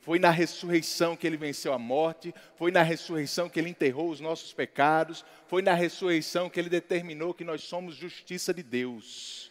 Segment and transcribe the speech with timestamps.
[0.00, 4.18] Foi na ressurreição que ele venceu a morte, foi na ressurreição que ele enterrou os
[4.18, 9.48] nossos pecados, foi na ressurreição que ele determinou que nós somos justiça de Deus.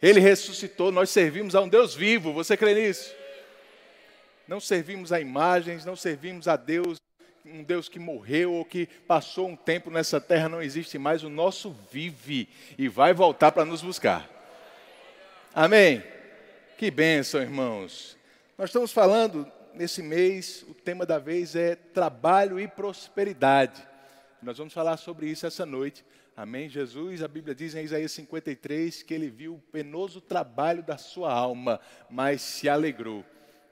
[0.00, 3.12] Ele ressuscitou, nós servimos a um Deus vivo, você crê nisso?
[4.46, 6.98] Não servimos a imagens, não servimos a Deus,
[7.44, 11.28] um Deus que morreu ou que passou um tempo nessa terra, não existe mais, o
[11.28, 12.48] nosso vive
[12.78, 14.30] e vai voltar para nos buscar.
[15.52, 16.04] Amém?
[16.78, 18.15] Que bênção, irmãos.
[18.58, 23.86] Nós estamos falando nesse mês, o tema da vez é trabalho e prosperidade.
[24.40, 26.02] Nós vamos falar sobre isso essa noite.
[26.34, 26.66] Amém?
[26.66, 31.30] Jesus, a Bíblia diz em Isaías 53 que ele viu o penoso trabalho da sua
[31.30, 33.22] alma, mas se alegrou.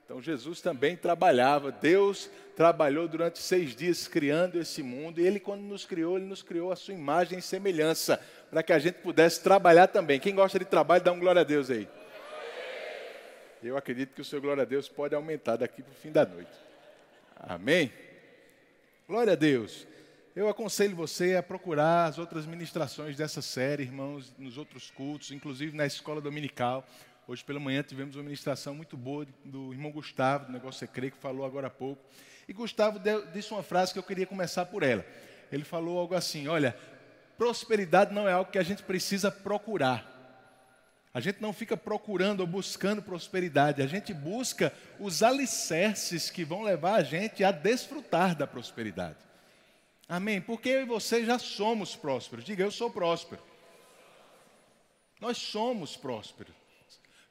[0.04, 5.62] Então Jesus também trabalhava, Deus trabalhou durante seis dias criando esse mundo, e Ele, quando
[5.62, 8.20] nos criou, Ele nos criou a sua imagem e semelhança,
[8.50, 10.20] para que a gente pudesse trabalhar também.
[10.20, 11.88] Quem gosta de trabalho, dá um glória a Deus aí.
[13.64, 16.26] Eu acredito que o seu glória a Deus pode aumentar daqui para o fim da
[16.26, 16.52] noite.
[17.34, 17.90] Amém?
[19.08, 19.86] Glória a Deus.
[20.36, 25.74] Eu aconselho você a procurar as outras ministrações dessa série, irmãos, nos outros cultos, inclusive
[25.74, 26.86] na escola dominical.
[27.26, 31.22] Hoje pela manhã tivemos uma ministração muito boa do irmão Gustavo, do Negócio Secreto, que
[31.22, 32.04] falou agora há pouco.
[32.46, 33.00] E Gustavo
[33.32, 35.06] disse uma frase que eu queria começar por ela.
[35.50, 36.76] Ele falou algo assim: Olha,
[37.38, 40.13] prosperidade não é algo que a gente precisa procurar.
[41.14, 46.62] A gente não fica procurando ou buscando prosperidade, a gente busca os alicerces que vão
[46.62, 49.16] levar a gente a desfrutar da prosperidade.
[50.08, 50.40] Amém?
[50.40, 52.44] Porque eu e você já somos prósperos.
[52.44, 53.40] Diga, eu sou próspero.
[55.20, 56.52] Nós somos prósperos.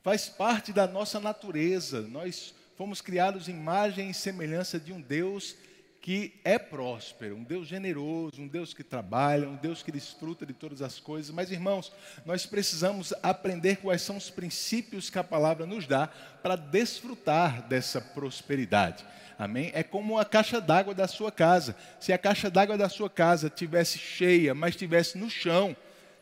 [0.01, 2.01] Faz parte da nossa natureza.
[2.01, 5.55] Nós fomos criados em imagem e semelhança de um Deus
[6.03, 10.51] que é próspero, um Deus generoso, um Deus que trabalha, um Deus que desfruta de
[10.51, 11.33] todas as coisas.
[11.33, 11.93] Mas, irmãos,
[12.25, 16.07] nós precisamos aprender quais são os princípios que a palavra nos dá
[16.43, 19.05] para desfrutar dessa prosperidade.
[19.39, 19.71] Amém?
[19.73, 21.73] É como a caixa d'água da sua casa.
[22.01, 25.73] Se a caixa d'água da sua casa tivesse cheia, mas estivesse no chão,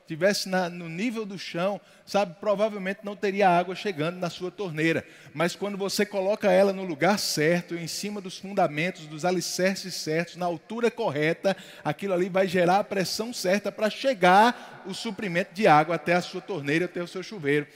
[0.08, 5.06] tivesse na, no nível do chão, sabe, provavelmente não teria água chegando na sua torneira.
[5.34, 10.36] Mas quando você coloca ela no lugar certo, em cima dos fundamentos, dos alicerces certos,
[10.36, 15.68] na altura correta, aquilo ali vai gerar a pressão certa para chegar o suprimento de
[15.68, 17.68] água até a sua torneira, até o seu chuveiro.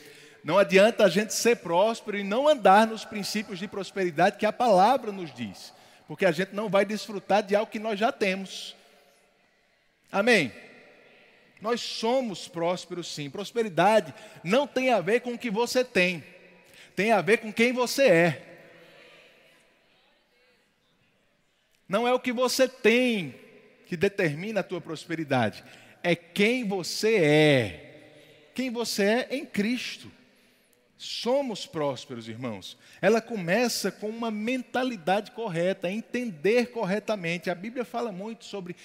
[0.43, 4.53] Não adianta a gente ser próspero e não andar nos princípios de prosperidade que a
[4.53, 5.73] palavra nos diz,
[6.07, 8.75] porque a gente não vai desfrutar de algo que nós já temos.
[10.11, 10.51] Amém?
[11.65, 13.27] Nós somos prósperos sim.
[13.27, 16.23] Prosperidade não tem a ver com o que você tem,
[16.95, 18.41] tem a ver com quem você é.
[21.89, 23.33] Não é o que você tem
[23.87, 25.63] que determina a tua prosperidade,
[26.03, 28.51] é quem você é.
[28.53, 30.11] Quem você é em Cristo.
[31.05, 32.75] Somos prósperos, irmãos.
[32.99, 37.47] Ela começa com uma mentalidade correta, entender corretamente.
[37.47, 38.75] A Bíblia fala muito sobre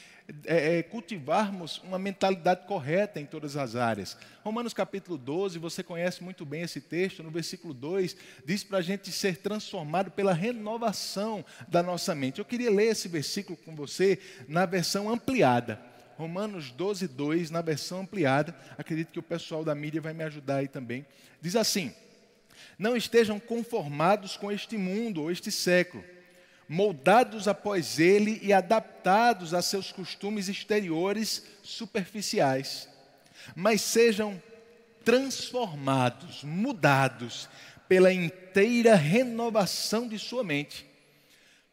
[0.45, 4.19] é, é, cultivarmos uma mentalidade correta em todas as áreas.
[4.45, 8.15] Romanos capítulo 12, você conhece muito bem esse texto, no versículo 2,
[8.45, 12.39] diz para a gente ser transformado pela renovação da nossa mente.
[12.39, 15.81] Eu queria ler esse versículo com você na versão ampliada.
[16.19, 18.55] Romanos 12, 2, na versão ampliada.
[18.77, 21.07] Acredito que o pessoal da mídia vai me ajudar aí também.
[21.41, 21.95] Diz assim:
[22.81, 26.03] Não estejam conformados com este mundo ou este século
[26.67, 32.89] moldados após ele e adaptados a seus costumes exteriores superficiais,
[33.57, 34.41] mas sejam
[35.05, 37.49] transformados, mudados
[37.89, 40.87] pela inteira renovação de sua mente,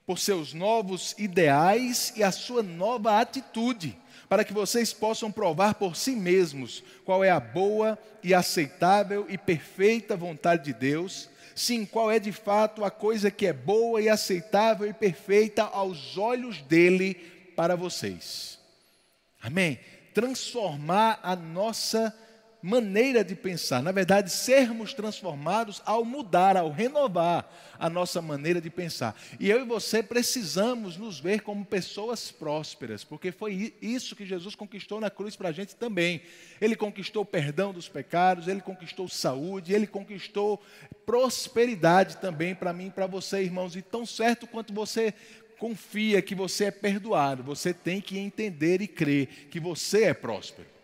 [0.04, 3.96] por seus novos ideais e a sua nova atitude,
[4.28, 9.38] para que vocês possam provar por si mesmos qual é a boa e aceitável e
[9.38, 14.08] perfeita vontade de Deus Sim, qual é de fato a coisa que é boa e
[14.08, 17.16] aceitável e perfeita aos olhos dele
[17.56, 18.60] para vocês.
[19.42, 19.80] Amém?
[20.14, 22.16] Transformar a nossa
[22.62, 23.82] maneira de pensar.
[23.82, 29.16] Na verdade, sermos transformados ao mudar, ao renovar a nossa maneira de pensar.
[29.40, 34.56] E eu e você precisamos nos ver como pessoas prósperas, porque foi isso que Jesus
[34.56, 36.22] conquistou na cruz para a gente também.
[36.60, 40.62] Ele conquistou o perdão dos pecados, ele conquistou saúde, ele conquistou
[41.06, 43.76] prosperidade também para mim e para você, irmãos.
[43.76, 45.14] E tão certo quanto você
[45.60, 50.77] confia que você é perdoado, você tem que entender e crer que você é próspero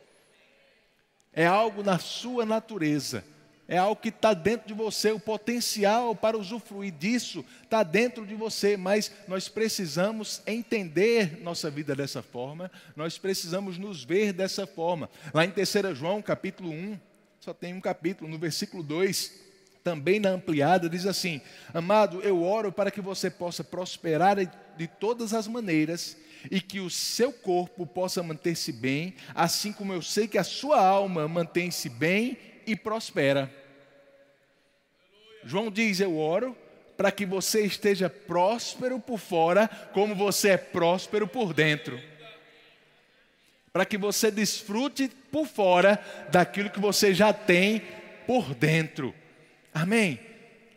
[1.33, 3.23] é algo na sua natureza,
[3.67, 8.35] é algo que está dentro de você, o potencial para usufruir disso está dentro de
[8.35, 15.09] você, mas nós precisamos entender nossa vida dessa forma, nós precisamos nos ver dessa forma.
[15.33, 16.99] Lá em 3 João, capítulo 1,
[17.39, 19.41] só tem um capítulo, no versículo 2,
[19.83, 21.41] também na ampliada, diz assim:
[21.73, 24.37] Amado, eu oro para que você possa prosperar
[24.77, 26.15] de todas as maneiras
[26.51, 30.83] e que o seu corpo possa manter-se bem, assim como eu sei que a sua
[30.83, 33.51] alma mantém-se bem e prospera.
[35.43, 36.55] João diz: Eu oro
[36.95, 41.99] para que você esteja próspero por fora, como você é próspero por dentro.
[43.71, 45.99] Para que você desfrute por fora
[46.31, 47.81] daquilo que você já tem
[48.27, 49.13] por dentro.
[49.73, 50.19] Amém?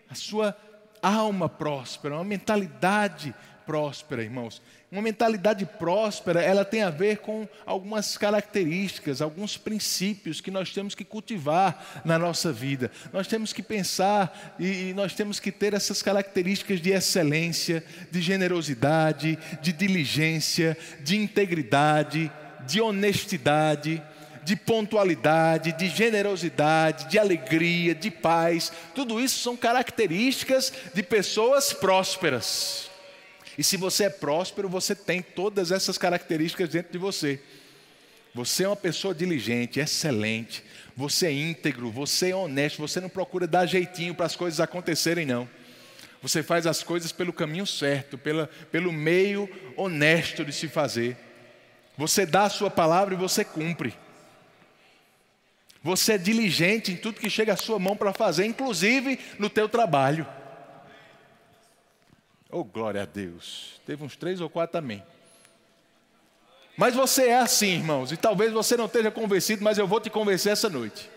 [0.09, 0.57] A sua
[1.03, 3.56] alma próspera, uma mentalidade próspera,
[4.23, 4.63] irmãos.
[4.91, 10.95] Uma mentalidade próspera, ela tem a ver com algumas características, alguns princípios que nós temos
[10.95, 12.91] que cultivar na nossa vida.
[13.13, 19.37] Nós temos que pensar e, nós temos que ter essas características de excelência, de generosidade,
[19.61, 22.31] de diligência, de integridade,
[22.67, 24.03] de honestidade,
[24.45, 28.71] de pontualidade, de generosidade, de alegria, de paz.
[28.95, 32.86] Tudo isso são características de pessoas prósperas.
[33.59, 37.41] E se você é próspero, você tem todas essas características dentro de você.
[38.35, 40.63] Você é uma pessoa diligente, excelente,
[40.95, 45.25] você é íntegro, você é honesto, você não procura dar jeitinho para as coisas acontecerem,
[45.25, 45.49] não.
[46.21, 51.17] Você faz as coisas pelo caminho certo, pela, pelo meio honesto de se fazer.
[51.97, 53.95] Você dá a sua palavra e você cumpre.
[55.83, 59.69] Você é diligente em tudo que chega à sua mão para fazer, inclusive no teu
[59.69, 60.27] trabalho.
[62.59, 63.79] Oh, glória a Deus.
[63.85, 65.03] Teve uns três ou quatro também.
[66.75, 70.09] Mas você é assim, irmãos, e talvez você não esteja convencido, mas eu vou te
[70.09, 71.11] convencer essa noite.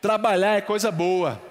[0.00, 1.42] Trabalhar é coisa boa.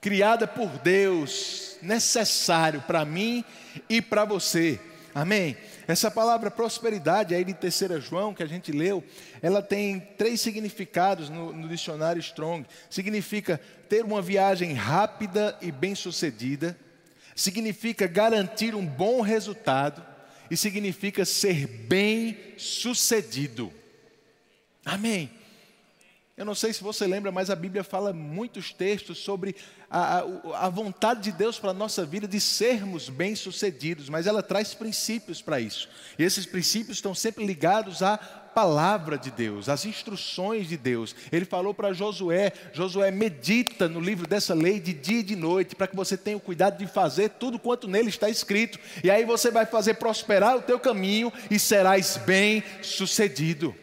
[0.00, 3.44] Criada por Deus, necessário para mim
[3.86, 4.80] e para você.
[5.14, 5.58] Amém?
[5.88, 9.04] Essa palavra prosperidade aí de terceira João que a gente leu,
[9.40, 12.66] ela tem três significados no, no dicionário Strong.
[12.90, 16.76] Significa ter uma viagem rápida e bem-sucedida,
[17.36, 20.04] significa garantir um bom resultado
[20.50, 23.72] e significa ser bem-sucedido.
[24.84, 25.30] Amém.
[26.36, 29.56] Eu não sei se você lembra, mas a Bíblia fala muitos textos sobre
[29.88, 34.42] a, a, a vontade de Deus para a nossa vida de sermos bem-sucedidos, mas ela
[34.42, 35.88] traz princípios para isso.
[36.18, 41.16] E esses princípios estão sempre ligados à palavra de Deus, às instruções de Deus.
[41.32, 45.74] Ele falou para Josué: Josué, medita no livro dessa lei de dia e de noite,
[45.74, 48.78] para que você tenha o cuidado de fazer tudo quanto nele está escrito.
[49.02, 53.74] E aí você vai fazer prosperar o teu caminho e serás bem-sucedido.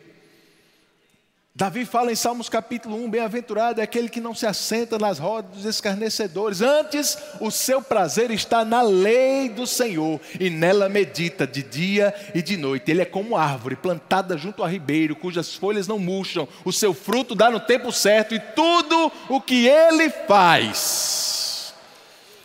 [1.55, 5.51] Davi fala em Salmos capítulo 1: Bem-aventurado é aquele que não se assenta nas rodas
[5.51, 11.61] dos escarnecedores, antes o seu prazer está na lei do Senhor, e nela medita de
[11.61, 12.89] dia e de noite.
[12.89, 17.35] Ele é como árvore plantada junto a ribeiro, cujas folhas não murcham, o seu fruto
[17.35, 21.71] dá no tempo certo, e tudo o que ele faz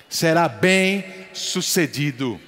[0.06, 1.02] será bem
[1.32, 2.38] sucedido.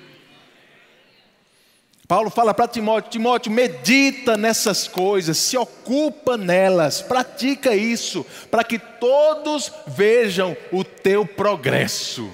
[2.11, 8.81] Paulo fala para Timóteo: Timóteo, medita nessas coisas, se ocupa nelas, pratica isso, para que
[8.81, 12.29] todos vejam o teu progresso.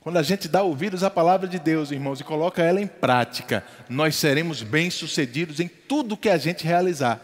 [0.00, 3.64] Quando a gente dá ouvidos à palavra de Deus, irmãos, e coloca ela em prática,
[3.88, 7.20] nós seremos bem-sucedidos em tudo que a gente realizar.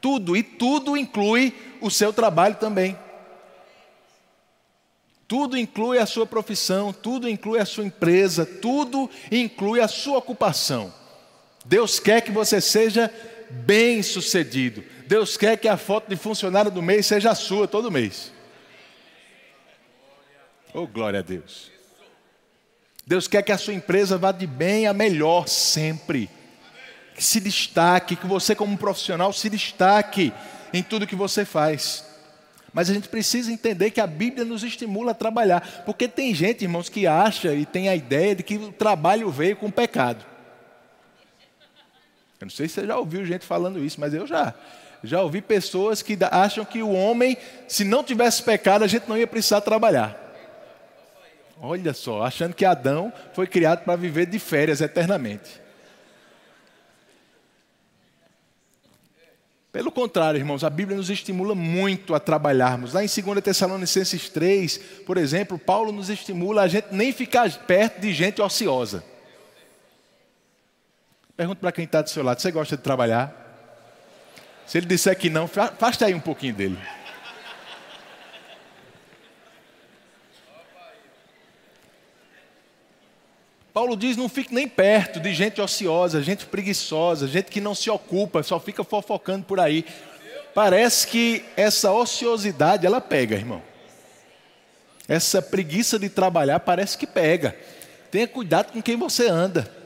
[0.00, 2.96] Tudo, e tudo inclui o seu trabalho também.
[5.32, 10.92] Tudo inclui a sua profissão, tudo inclui a sua empresa, tudo inclui a sua ocupação.
[11.64, 13.10] Deus quer que você seja
[13.48, 14.84] bem sucedido.
[15.06, 18.30] Deus quer que a foto de funcionário do mês seja a sua todo mês.
[20.74, 21.72] Oh, glória a Deus.
[23.06, 26.28] Deus quer que a sua empresa vá de bem a melhor sempre.
[27.14, 30.30] Que se destaque, que você, como profissional, se destaque
[30.74, 32.11] em tudo que você faz.
[32.72, 35.82] Mas a gente precisa entender que a Bíblia nos estimula a trabalhar.
[35.84, 39.56] Porque tem gente, irmãos, que acha e tem a ideia de que o trabalho veio
[39.56, 40.24] com o pecado.
[42.40, 44.54] Eu não sei se você já ouviu gente falando isso, mas eu já.
[45.04, 47.36] Já ouvi pessoas que acham que o homem,
[47.66, 50.16] se não tivesse pecado, a gente não ia precisar trabalhar.
[51.60, 55.61] Olha só, achando que Adão foi criado para viver de férias eternamente.
[59.72, 62.92] Pelo contrário, irmãos, a Bíblia nos estimula muito a trabalharmos.
[62.92, 64.76] Lá em 2 Tessalonicenses 3,
[65.06, 69.02] por exemplo, Paulo nos estimula a gente nem ficar perto de gente ociosa.
[71.34, 73.38] Pergunta para quem está do seu lado: você gosta de trabalhar?
[74.66, 76.78] Se ele disser que não, afaste aí um pouquinho dele.
[83.72, 87.88] Paulo diz: não fique nem perto de gente ociosa, gente preguiçosa, gente que não se
[87.90, 89.84] ocupa, só fica fofocando por aí.
[90.54, 93.62] Parece que essa ociosidade ela pega, irmão.
[95.08, 97.56] Essa preguiça de trabalhar parece que pega.
[98.10, 99.81] Tenha cuidado com quem você anda.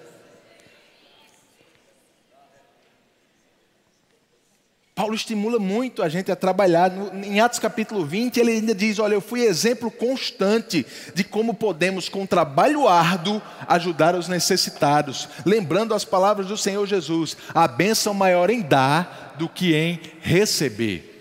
[4.97, 6.91] Paulo estimula muito a gente a trabalhar.
[7.23, 12.09] Em Atos capítulo 20, ele ainda diz: Olha, eu fui exemplo constante de como podemos,
[12.09, 15.29] com trabalho árduo, ajudar os necessitados.
[15.45, 21.16] Lembrando as palavras do Senhor Jesus: a bênção maior em dar do que em receber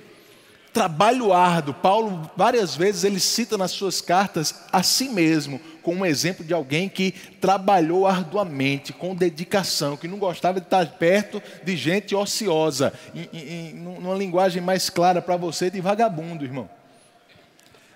[0.75, 1.74] trabalho árduo.
[1.74, 6.53] Paulo, várias vezes, ele cita nas suas cartas a si mesmo, como um exemplo de
[6.53, 12.91] alguém que trabalhou arduamente, com dedicação, que não gostava de estar perto de gente ociosa,
[13.15, 16.70] em, numa linguagem mais clara para você, de vagabundo, irmão.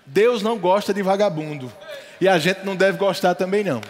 [0.06, 1.70] Deus não gosta de vagabundo.
[2.18, 3.82] E a gente não deve gostar também, não.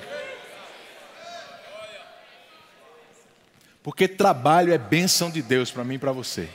[3.85, 6.49] Porque trabalho é bênção de Deus para mim e para você.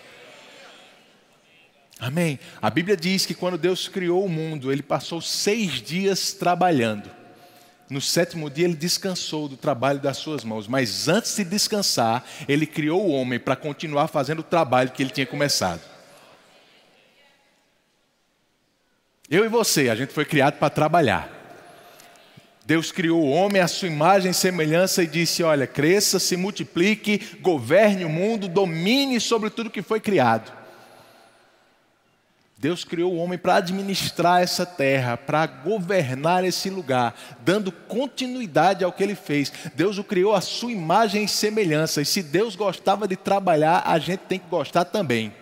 [1.99, 2.39] Amém.
[2.61, 7.09] A Bíblia diz que quando Deus criou o mundo, ele passou seis dias trabalhando.
[7.89, 10.67] No sétimo dia, ele descansou do trabalho das suas mãos.
[10.67, 15.11] Mas antes de descansar, ele criou o homem para continuar fazendo o trabalho que ele
[15.11, 15.81] tinha começado.
[19.29, 21.31] Eu e você, a gente foi criado para trabalhar.
[22.65, 27.37] Deus criou o homem à sua imagem e semelhança e disse: Olha, cresça, se multiplique,
[27.39, 30.64] governe o mundo, domine sobre tudo que foi criado.
[32.57, 38.93] Deus criou o homem para administrar essa terra, para governar esse lugar, dando continuidade ao
[38.93, 39.51] que ele fez.
[39.75, 43.99] Deus o criou à sua imagem e semelhança, e se Deus gostava de trabalhar, a
[43.99, 45.33] gente tem que gostar também.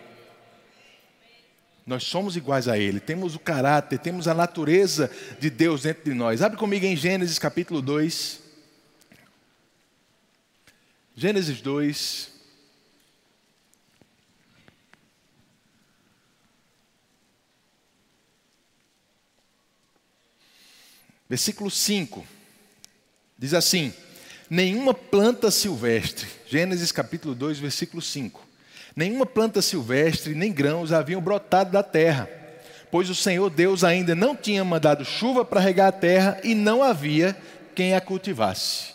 [1.85, 6.13] Nós somos iguais a Ele, temos o caráter, temos a natureza de Deus dentro de
[6.13, 6.41] nós.
[6.41, 8.39] Abre comigo em Gênesis capítulo 2.
[11.15, 12.32] Gênesis 2.
[21.33, 22.23] Versículo 5
[23.39, 23.91] diz assim:
[24.47, 28.39] Nenhuma planta silvestre, Gênesis capítulo 2, versículo 5.
[28.95, 32.29] Nenhuma planta silvestre, nem grãos haviam brotado da terra,
[32.91, 36.83] pois o Senhor Deus ainda não tinha mandado chuva para regar a terra e não
[36.83, 37.35] havia
[37.73, 38.93] quem a cultivasse.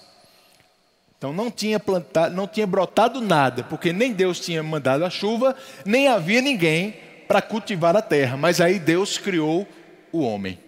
[1.16, 5.56] Então não tinha plantado, não tinha brotado nada, porque nem Deus tinha mandado a chuva,
[5.84, 6.94] nem havia ninguém
[7.26, 8.36] para cultivar a terra.
[8.36, 9.66] Mas aí Deus criou
[10.12, 10.67] o homem.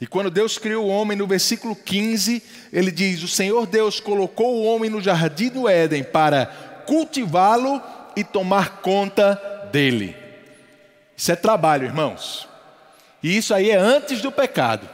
[0.00, 2.42] E quando Deus criou o homem, no versículo 15,
[2.72, 6.46] ele diz: O Senhor Deus colocou o homem no jardim do Éden para
[6.86, 7.82] cultivá-lo
[8.16, 10.16] e tomar conta dele.
[11.16, 12.48] Isso é trabalho, irmãos.
[13.22, 14.88] E isso aí é antes do pecado.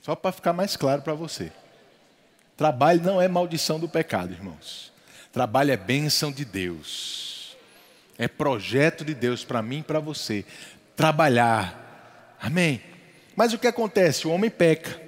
[0.00, 1.52] Só para ficar mais claro para você.
[2.56, 4.90] Trabalho não é maldição do pecado, irmãos.
[5.32, 7.56] Trabalho é bênção de Deus.
[8.16, 10.44] É projeto de Deus para mim e para você
[10.96, 12.36] trabalhar.
[12.40, 12.80] Amém?
[13.36, 14.26] Mas o que acontece?
[14.26, 15.02] O homem peca.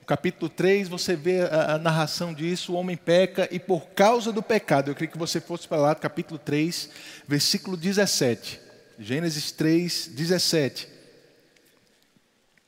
[0.00, 4.32] No capítulo 3, você vê a, a, narração disso: o homem peca e por causa
[4.32, 6.90] do pecado, eu queria que você fosse para lá, capítulo 3,
[7.26, 8.60] versículo 17.
[8.98, 10.88] Gênesis 3, 17.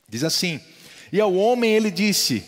[0.09, 0.61] Diz assim:
[1.13, 2.45] E ao homem ele disse: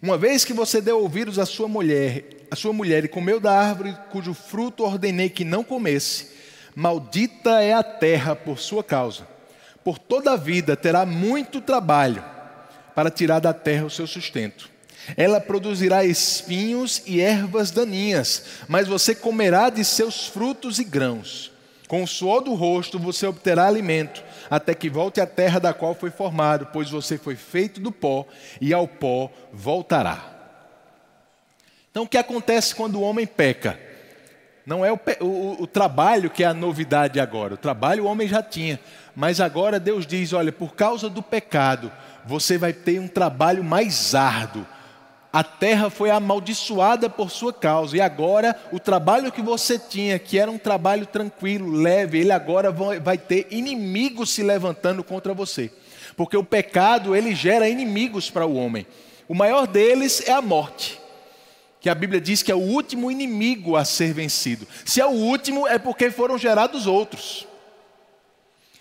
[0.00, 3.52] Uma vez que você deu ouvidos à sua mulher, a sua mulher e comeu da
[3.52, 6.37] árvore cujo fruto ordenei que não comesse,
[6.78, 9.26] Maldita é a terra por sua causa.
[9.82, 12.24] Por toda a vida terá muito trabalho
[12.94, 14.70] para tirar da terra o seu sustento.
[15.16, 21.50] Ela produzirá espinhos e ervas daninhas, mas você comerá de seus frutos e grãos.
[21.88, 25.96] Com o suor do rosto você obterá alimento, até que volte à terra da qual
[25.96, 28.24] foi formado, pois você foi feito do pó
[28.60, 30.32] e ao pó voltará.
[31.90, 33.87] Então, o que acontece quando o homem peca?
[34.68, 37.54] Não é o, o, o, trabalho que é a novidade agora.
[37.54, 38.78] O trabalho o homem já tinha.
[39.16, 41.90] Mas agora Deus diz: olha, por causa do pecado,
[42.26, 44.66] você vai ter um trabalho mais árduo.
[45.32, 47.96] A terra foi amaldiçoada por sua causa.
[47.96, 52.70] E agora, o trabalho que você tinha, que era um trabalho tranquilo, leve, ele agora
[52.70, 55.70] vai ter inimigos se levantando contra você.
[56.14, 58.86] Porque o pecado, ele gera inimigos para o homem.
[59.26, 61.00] O maior deles é a morte
[61.80, 64.66] que a Bíblia diz que é o último inimigo a ser vencido.
[64.84, 67.46] Se é o último, é porque foram gerados outros.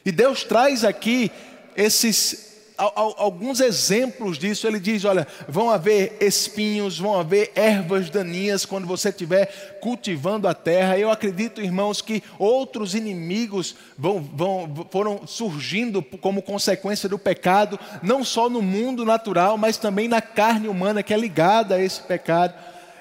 [0.05, 1.31] E Deus traz aqui
[1.75, 4.67] esses alguns exemplos disso.
[4.67, 10.53] Ele diz: olha, vão haver espinhos, vão haver ervas daninhas quando você estiver cultivando a
[10.53, 10.97] terra.
[10.97, 18.23] Eu acredito, irmãos, que outros inimigos vão, vão, foram surgindo como consequência do pecado, não
[18.23, 22.53] só no mundo natural, mas também na carne humana que é ligada a esse pecado.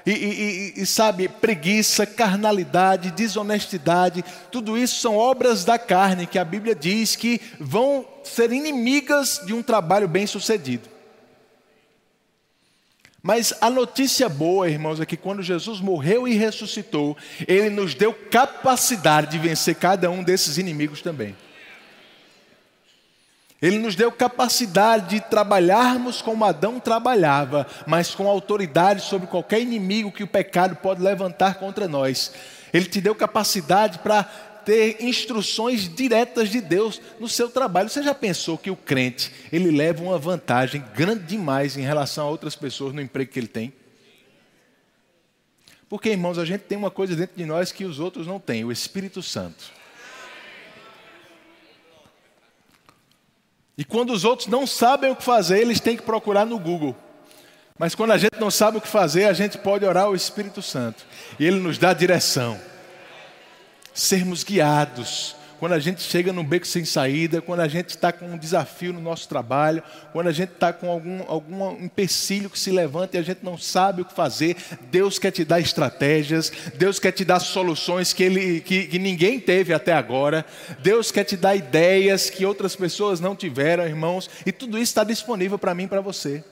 [0.07, 6.45] E, e, e, sabe, preguiça, carnalidade, desonestidade, tudo isso são obras da carne que a
[6.45, 10.89] Bíblia diz que vão ser inimigas de um trabalho bem sucedido.
[13.21, 17.17] Mas a notícia boa, irmãos, é que quando Jesus morreu e ressuscitou,
[17.49, 21.35] Ele nos deu capacidade de vencer cada um desses inimigos também.
[23.61, 30.13] Ele nos deu capacidade de trabalharmos como Adão trabalhava, mas com autoridade sobre qualquer inimigo
[30.13, 32.33] que o pecado pode levantar contra nós.
[32.73, 34.25] Ele te deu capacidade para
[34.67, 37.89] ter instruções diretas de Deus no seu trabalho.
[37.89, 42.31] Você já pensou que o crente, ele leva uma vantagem grande demais em relação a
[42.31, 43.73] outras pessoas no emprego que ele tem?
[45.89, 48.65] Porque, irmãos, a gente tem uma coisa dentro de nós que os outros não têm,
[48.65, 49.76] o Espírito Santo.
[53.79, 56.97] E quando os outros não sabem o que fazer, eles têm que procurar no Google.
[57.79, 60.63] Mas quando a gente não sabe o que fazer, a gente pode orar ao Espírito
[60.63, 61.05] Santo.
[61.39, 62.59] E ele nos dá direção.
[63.93, 68.27] Sermos guiados quando a gente chega num beco sem saída, quando a gente está com
[68.27, 69.83] um desafio no nosso trabalho,
[70.13, 73.57] quando a gente está com algum, algum empecilho que se levanta e a gente não
[73.57, 74.57] sabe o que fazer,
[74.91, 79.41] Deus quer te dar estratégias, Deus quer te dar soluções que, ele, que, que ninguém
[79.41, 80.45] teve até agora,
[80.81, 85.05] Deus quer te dar ideias que outras pessoas não tiveram, irmãos, e tudo isso está
[85.05, 86.45] disponível para mim e para você.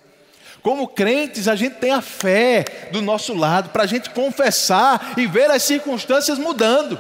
[0.63, 5.27] Como crentes, a gente tem a fé do nosso lado para a gente confessar e
[5.27, 6.99] ver as circunstâncias mudando.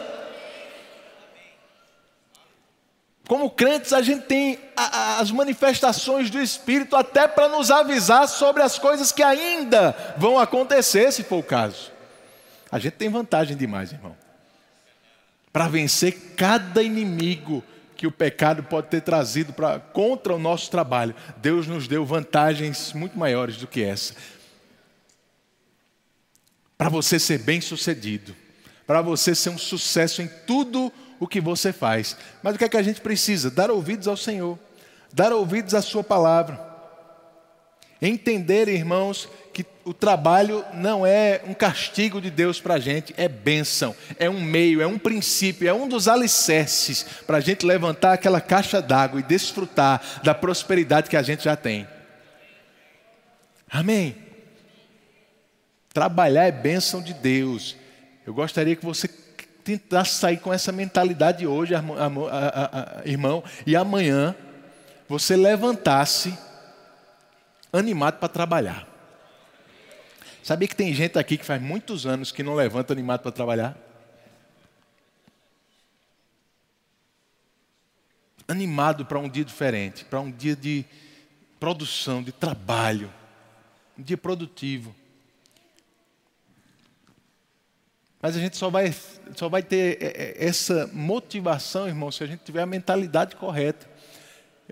[3.26, 8.78] Como crentes, a gente tem as manifestações do Espírito até para nos avisar sobre as
[8.78, 11.90] coisas que ainda vão acontecer, se for o caso.
[12.70, 14.14] A gente tem vantagem demais, irmão.
[15.50, 17.64] Para vencer cada inimigo
[17.96, 22.92] que o pecado pode ter trazido pra, contra o nosso trabalho, Deus nos deu vantagens
[22.92, 24.14] muito maiores do que essa.
[26.76, 28.36] Para você ser bem sucedido,
[28.86, 30.92] para você ser um sucesso em tudo o
[31.24, 32.16] o que você faz.
[32.42, 33.50] Mas o que é que a gente precisa?
[33.50, 34.58] Dar ouvidos ao Senhor,
[35.12, 36.72] dar ouvidos à Sua palavra.
[38.00, 43.26] Entender, irmãos, que o trabalho não é um castigo de Deus para a gente, é
[43.26, 48.12] bênção, é um meio, é um princípio, é um dos alicerces para a gente levantar
[48.12, 51.88] aquela caixa d'água e desfrutar da prosperidade que a gente já tem.
[53.70, 54.16] Amém?
[55.94, 57.76] Trabalhar é bênção de Deus.
[58.26, 59.08] Eu gostaria que você
[59.64, 61.72] tentar sair com essa mentalidade hoje,
[63.04, 64.36] irmão, e amanhã
[65.08, 66.38] você levantasse
[67.72, 68.86] animado para trabalhar.
[70.42, 73.76] Sabia que tem gente aqui que faz muitos anos que não levanta animado para trabalhar?
[78.46, 80.84] Animado para um dia diferente, para um dia de
[81.58, 83.10] produção, de trabalho,
[83.98, 84.94] um dia produtivo.
[88.24, 88.90] Mas a gente só vai,
[89.36, 93.86] só vai ter é, é, essa motivação, irmão, se a gente tiver a mentalidade correta.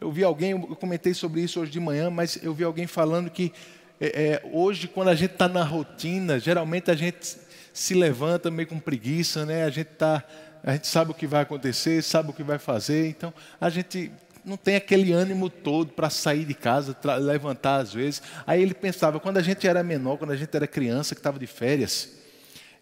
[0.01, 3.29] Eu vi alguém, eu comentei sobre isso hoje de manhã, mas eu vi alguém falando
[3.29, 3.53] que
[4.01, 7.37] é, é, hoje, quando a gente está na rotina, geralmente a gente
[7.75, 9.65] se levanta meio com preguiça, né?
[9.65, 10.25] A gente tá,
[10.65, 14.11] a gente sabe o que vai acontecer, sabe o que vai fazer, então a gente
[14.43, 18.23] não tem aquele ânimo todo para sair de casa, levantar às vezes.
[18.47, 21.39] Aí ele pensava, quando a gente era menor, quando a gente era criança, que estava
[21.39, 22.22] de férias,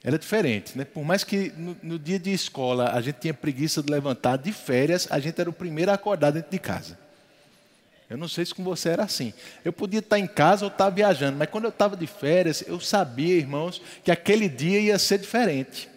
[0.02, 0.84] era diferente, né?
[0.84, 4.50] Por mais que no, no, dia de escola a gente tinha preguiça de levantar, de
[4.50, 6.98] férias a gente era o primeiro a acordar dentro de casa.
[8.08, 9.32] Eu não sei se com você era assim.
[9.64, 12.80] Eu podia estar em casa ou estar viajando, mas quando eu estava de férias, eu
[12.80, 15.88] sabia, irmãos, que aquele dia ia ser diferente.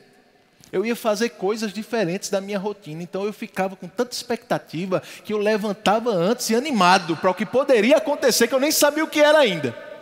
[0.72, 5.32] Eu ia fazer coisas diferentes da minha rotina, então eu ficava com tanta expectativa que
[5.32, 9.08] eu levantava antes e animado para o que poderia acontecer, que eu nem sabia o
[9.08, 9.93] que era ainda.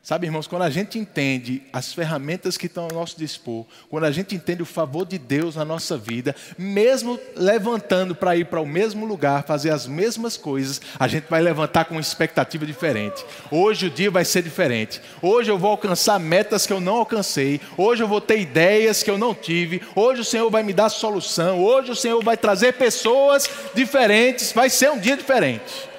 [0.00, 4.10] Sabe, irmãos, quando a gente entende as ferramentas que estão ao nosso dispor, quando a
[4.10, 8.66] gente entende o favor de Deus na nossa vida, mesmo levantando para ir para o
[8.66, 13.22] mesmo lugar, fazer as mesmas coisas, a gente vai levantar com uma expectativa diferente.
[13.50, 15.02] Hoje o dia vai ser diferente.
[15.20, 17.60] Hoje eu vou alcançar metas que eu não alcancei.
[17.76, 19.82] Hoje eu vou ter ideias que eu não tive.
[19.94, 21.62] Hoje o Senhor vai me dar solução.
[21.62, 24.52] Hoje o Senhor vai trazer pessoas diferentes.
[24.52, 25.97] Vai ser um dia diferente.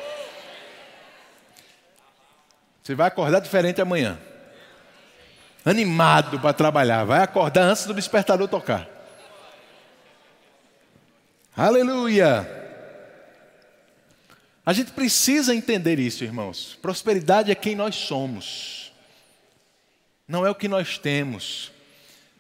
[2.90, 4.18] Você vai acordar diferente amanhã.
[5.64, 7.04] Animado para trabalhar.
[7.04, 8.90] Vai acordar antes do despertador tocar.
[11.56, 12.50] Aleluia!
[14.66, 16.80] A gente precisa entender isso, irmãos.
[16.82, 18.92] Prosperidade é quem nós somos,
[20.28, 21.72] não é o que nós temos.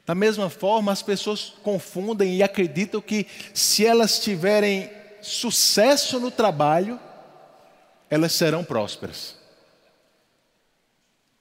[0.03, 4.89] Da mesma forma, as pessoas confundem e acreditam que se elas tiverem
[5.21, 6.99] sucesso no trabalho,
[8.09, 9.38] elas serão prósperas.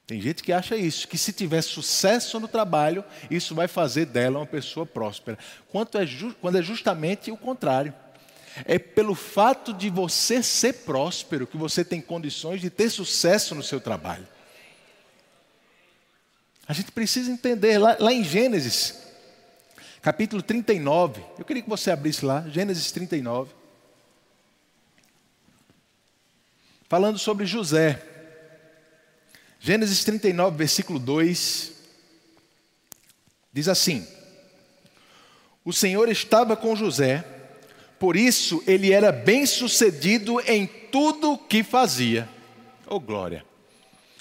[0.09, 4.39] Tem gente que acha isso, que se tiver sucesso no trabalho, isso vai fazer dela
[4.39, 5.37] uma pessoa próspera.
[5.71, 6.09] Quanto é
[6.41, 7.93] quando é justamente o contrário.
[8.65, 13.63] É pelo fato de você ser próspero que você tem condições de ter sucesso no
[13.63, 14.27] seu trabalho.
[16.67, 19.03] A gente precisa entender, lá, lá em Gênesis,
[20.01, 23.53] capítulo 39, eu queria que você abrisse lá, Gênesis 39,
[26.89, 28.08] falando sobre José.
[29.61, 31.73] Gênesis 39, versículo 2,
[33.53, 34.07] diz assim:
[35.65, 37.25] O Senhor estava com José,
[37.99, 42.29] por isso ele era bem sucedido em tudo o que fazia.
[42.87, 43.45] Oh glória!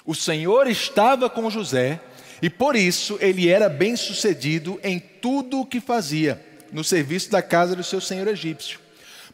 [0.04, 2.00] O Senhor estava com José,
[2.42, 7.42] e por isso ele era bem sucedido em tudo o que fazia, no serviço da
[7.42, 8.80] casa do seu senhor egípcio.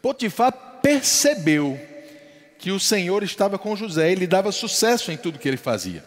[0.02, 1.80] Potifar percebeu
[2.64, 6.02] que o Senhor estava com José e lhe dava sucesso em tudo que ele fazia.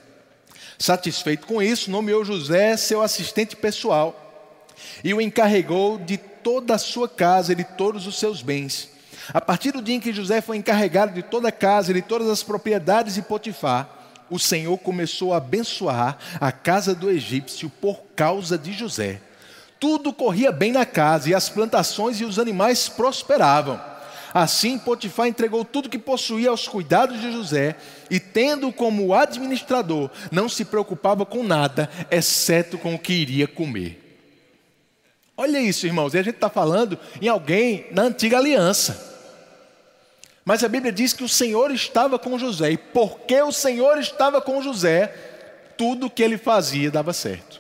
[0.80, 7.08] Satisfeito com isso, nomeou José seu assistente pessoal e o encarregou de toda a sua
[7.08, 8.90] casa e de todos os seus bens.
[9.32, 12.02] A partir do dia em que José foi encarregado de toda a casa e de
[12.02, 13.88] todas as propriedades de Potifar,
[14.28, 19.22] o Senhor começou a abençoar a casa do egípcio por causa de José.
[19.80, 23.80] Tudo corria bem na casa e as plantações e os animais prosperavam.
[24.40, 27.76] Assim, Potifar entregou tudo que possuía aos cuidados de José
[28.08, 34.22] e, tendo como administrador, não se preocupava com nada, exceto com o que iria comer.
[35.36, 39.18] Olha isso, irmãos, e a gente está falando em alguém na antiga aliança.
[40.46, 44.40] Mas a Bíblia diz que o Senhor estava com José, e porque o Senhor estava
[44.40, 45.08] com José,
[45.76, 47.60] tudo que ele fazia dava certo.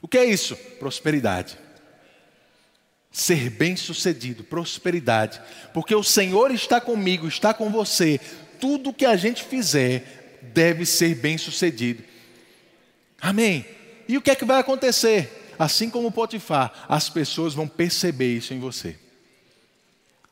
[0.00, 0.56] O que é isso?
[0.80, 1.58] Prosperidade.
[3.18, 5.40] Ser bem-sucedido, prosperidade.
[5.74, 8.20] Porque o Senhor está comigo, está com você.
[8.60, 12.04] Tudo que a gente fizer deve ser bem-sucedido.
[13.20, 13.66] Amém.
[14.08, 15.52] E o que é que vai acontecer?
[15.58, 18.96] Assim como Potifar, as pessoas vão perceber isso em você.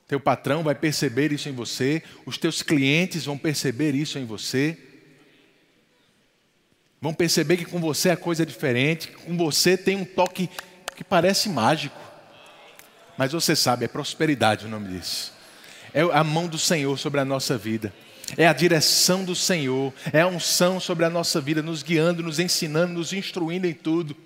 [0.07, 4.79] Teu patrão vai perceber isso em você, os teus clientes vão perceber isso em você.
[7.01, 10.49] Vão perceber que com você a coisa é diferente, com você tem um toque
[10.94, 12.05] que parece mágico.
[13.16, 15.33] Mas você sabe, é prosperidade o nome disso.
[15.94, 17.92] É a mão do Senhor sobre a nossa vida.
[18.37, 22.40] É a direção do Senhor, é a unção sobre a nossa vida, nos guiando, nos
[22.40, 24.16] ensinando, nos instruindo em tudo.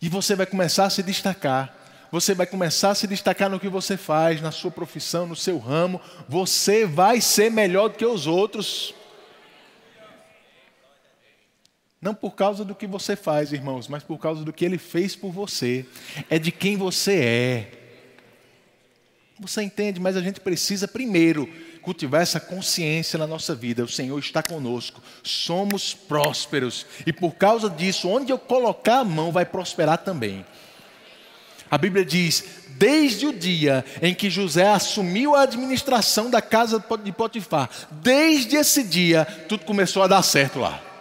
[0.00, 3.68] E você vai começar a se destacar você vai começar a se destacar no que
[3.68, 6.00] você faz, na sua profissão, no seu ramo.
[6.28, 8.94] Você vai ser melhor do que os outros.
[12.04, 15.16] Não por causa do que você faz, irmãos, mas por causa do que ele fez
[15.16, 15.86] por você.
[16.28, 17.70] É de quem você é.
[19.40, 21.48] Você entende, mas a gente precisa primeiro
[21.80, 23.82] cultivar essa consciência na nossa vida.
[23.82, 29.32] O Senhor está conosco, somos prósperos, e por causa disso, onde eu colocar a mão,
[29.32, 30.44] vai prosperar também.
[31.70, 32.44] A Bíblia diz:
[32.76, 38.84] desde o dia em que José assumiu a administração da casa de Potifar, desde esse
[38.84, 40.93] dia, tudo começou a dar certo lá.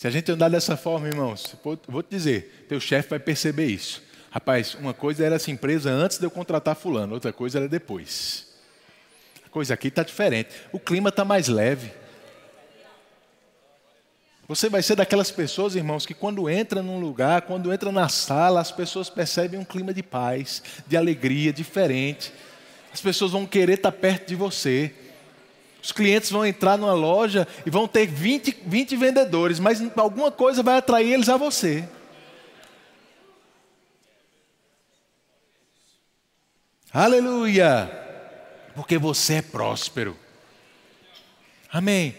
[0.00, 1.54] Se a gente andar dessa forma, irmãos,
[1.86, 4.02] vou te dizer, teu chefe vai perceber isso.
[4.30, 8.46] Rapaz, uma coisa era essa empresa antes de eu contratar fulano, outra coisa era depois.
[9.44, 10.48] A coisa aqui está diferente.
[10.72, 11.92] O clima está mais leve.
[14.48, 18.58] Você vai ser daquelas pessoas, irmãos, que quando entra num lugar, quando entra na sala,
[18.58, 22.32] as pessoas percebem um clima de paz, de alegria diferente.
[22.90, 24.94] As pessoas vão querer estar perto de você.
[25.82, 30.62] Os clientes vão entrar numa loja e vão ter 20, 20 vendedores, mas alguma coisa
[30.62, 31.88] vai atrair eles a você.
[36.92, 37.90] Aleluia!
[38.74, 40.16] Porque você é próspero.
[41.72, 42.16] Amém.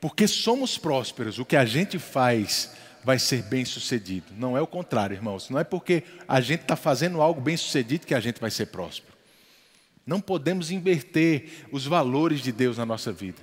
[0.00, 2.72] Porque somos prósperos, o que a gente faz
[3.04, 4.32] vai ser bem sucedido.
[4.36, 5.48] Não é o contrário, irmãos.
[5.50, 8.66] Não é porque a gente está fazendo algo bem sucedido que a gente vai ser
[8.66, 9.13] próspero.
[10.06, 13.38] Não podemos inverter os valores de Deus na nossa vida.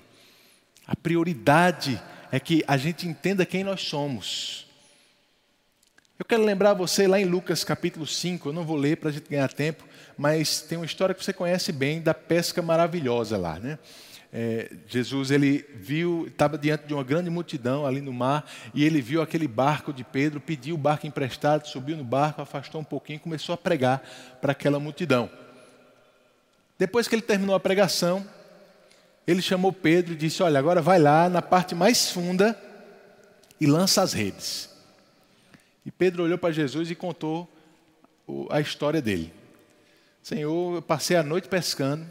[0.85, 4.67] A prioridade é que a gente entenda quem nós somos.
[6.19, 9.11] Eu quero lembrar você lá em Lucas capítulo 5, eu não vou ler para a
[9.11, 9.83] gente ganhar tempo,
[10.17, 13.79] mas tem uma história que você conhece bem da pesca maravilhosa lá, né?
[14.33, 19.01] é, Jesus ele viu, estava diante de uma grande multidão ali no mar, e ele
[19.01, 23.17] viu aquele barco de Pedro, pediu o barco emprestado, subiu no barco, afastou um pouquinho
[23.17, 24.01] e começou a pregar
[24.39, 25.29] para aquela multidão.
[26.81, 28.27] Depois que ele terminou a pregação,
[29.27, 32.59] ele chamou Pedro e disse: Olha, agora vai lá na parte mais funda
[33.59, 34.67] e lança as redes.
[35.85, 37.47] E Pedro olhou para Jesus e contou
[38.49, 39.31] a história dele.
[40.23, 42.03] Senhor, eu passei a noite pescando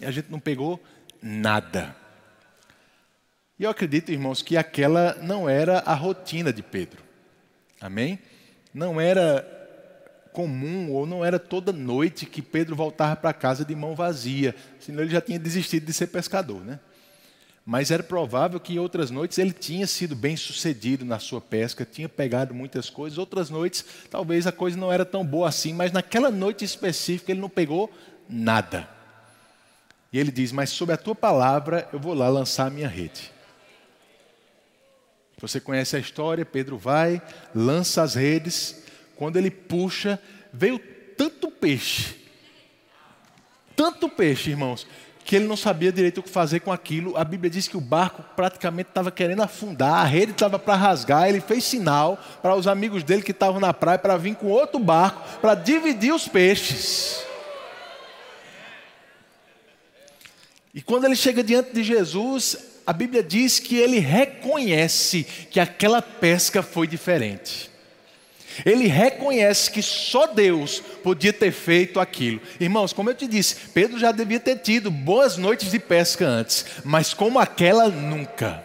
[0.00, 0.82] e a gente não pegou
[1.20, 1.94] nada.
[3.58, 7.04] E eu acredito, irmãos, que aquela não era a rotina de Pedro.
[7.78, 8.18] Amém?
[8.72, 9.53] Não era
[10.34, 15.04] comum ou não era toda noite que Pedro voltava para casa de mão vazia, senão
[15.04, 16.80] ele já tinha desistido de ser pescador, né?
[17.64, 22.08] Mas era provável que outras noites ele tinha sido bem sucedido na sua pesca, tinha
[22.08, 23.16] pegado muitas coisas.
[23.16, 27.40] Outras noites, talvez a coisa não era tão boa assim, mas naquela noite específica ele
[27.40, 27.90] não pegou
[28.28, 28.86] nada.
[30.12, 33.32] E ele diz: Mas sob a tua palavra eu vou lá lançar a minha rede.
[35.40, 37.22] Você conhece a história, Pedro vai,
[37.54, 38.83] lança as redes,
[39.16, 40.20] quando ele puxa,
[40.52, 40.78] veio
[41.16, 42.14] tanto peixe,
[43.76, 44.86] tanto peixe, irmãos,
[45.24, 47.16] que ele não sabia direito o que fazer com aquilo.
[47.16, 51.28] A Bíblia diz que o barco praticamente estava querendo afundar, a rede estava para rasgar.
[51.28, 54.78] Ele fez sinal para os amigos dele que estavam na praia para vir com outro
[54.78, 57.24] barco para dividir os peixes.
[60.74, 66.02] E quando ele chega diante de Jesus, a Bíblia diz que ele reconhece que aquela
[66.02, 67.70] pesca foi diferente.
[68.64, 72.40] Ele reconhece que só Deus podia ter feito aquilo.
[72.60, 76.66] Irmãos, como eu te disse, Pedro já devia ter tido boas noites de pesca antes,
[76.84, 78.64] mas como aquela, nunca.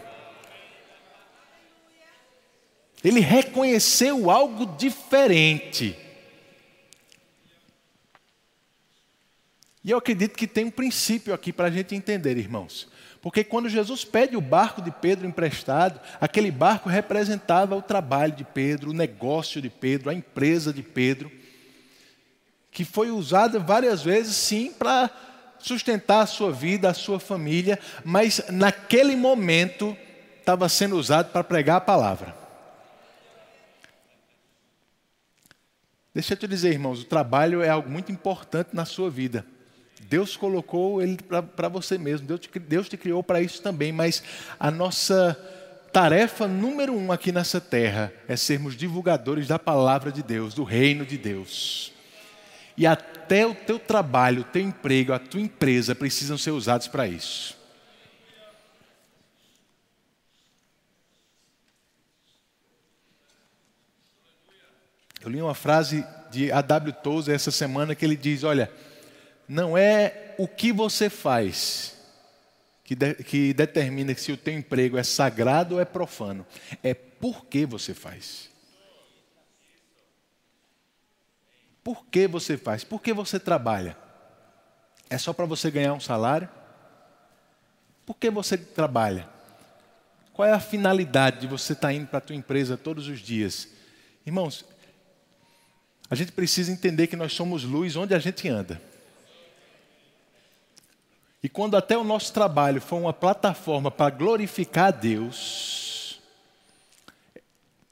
[3.02, 5.96] Ele reconheceu algo diferente.
[9.82, 12.86] E eu acredito que tem um princípio aqui para a gente entender, irmãos.
[13.22, 18.44] Porque quando Jesus pede o barco de Pedro emprestado, aquele barco representava o trabalho de
[18.44, 21.30] Pedro, o negócio de Pedro, a empresa de Pedro,
[22.70, 25.10] que foi usada várias vezes, sim, para
[25.58, 29.94] sustentar a sua vida, a sua família, mas naquele momento
[30.38, 32.34] estava sendo usado para pregar a palavra.
[36.14, 39.44] Deixa eu te dizer, irmãos, o trabalho é algo muito importante na sua vida.
[40.10, 41.16] Deus colocou ele
[41.54, 44.20] para você mesmo, Deus te, Deus te criou para isso também, mas
[44.58, 45.38] a nossa
[45.92, 51.06] tarefa número um aqui nessa terra é sermos divulgadores da palavra de Deus, do reino
[51.06, 51.92] de Deus.
[52.76, 57.06] E até o teu trabalho, o teu emprego, a tua empresa precisam ser usados para
[57.06, 57.56] isso.
[65.20, 66.94] Eu li uma frase de A.W.
[66.94, 68.72] Tozer essa semana que ele diz: Olha,
[69.50, 71.96] não é o que você faz
[72.84, 76.46] que, de, que determina se o teu emprego é sagrado ou é profano.
[76.84, 78.48] É por que você faz.
[81.82, 82.84] Por que você faz?
[82.84, 83.96] Por que você trabalha?
[85.08, 86.48] É só para você ganhar um salário?
[88.06, 89.28] Por que você trabalha?
[90.32, 93.18] Qual é a finalidade de você estar tá indo para a tua empresa todos os
[93.18, 93.66] dias?
[94.24, 94.64] Irmãos,
[96.08, 98.89] a gente precisa entender que nós somos luz onde a gente anda.
[101.42, 106.20] E quando até o nosso trabalho for uma plataforma para glorificar a Deus,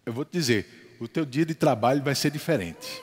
[0.04, 3.02] eu vou te dizer, o teu dia de trabalho vai ser diferente.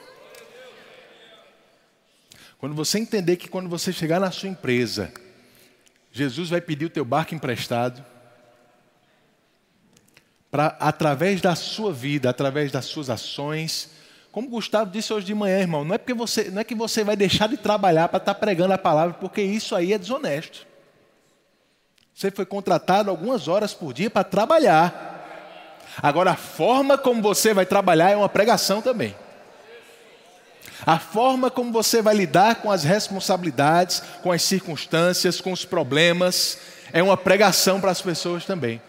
[2.59, 5.11] Quando você entender que quando você chegar na sua empresa,
[6.11, 8.05] Jesus vai pedir o teu barco emprestado,
[10.49, 13.89] para através da sua vida, através das suas ações,
[14.35, 17.05] como Gustavo disse hoje de manhã, irmão, não é porque você, não é que você
[17.05, 20.67] vai deixar de trabalhar para estar tá pregando a palavra, porque isso aí é desonesto.
[22.13, 25.23] Você foi contratado algumas horas por dia para trabalhar.
[26.03, 29.15] Agora a forma como você vai trabalhar é uma pregação também.
[30.85, 36.57] A forma como você vai lidar com as responsabilidades, com as circunstâncias, com os problemas,
[36.91, 38.81] é uma pregação para as pessoas também.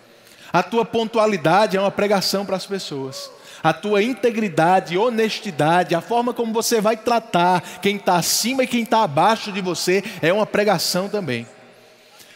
[0.53, 3.31] A tua pontualidade é uma pregação para as pessoas
[3.63, 8.83] a tua integridade, honestidade, a forma como você vai tratar quem está acima e quem
[8.83, 11.47] está abaixo de você, é uma pregação também.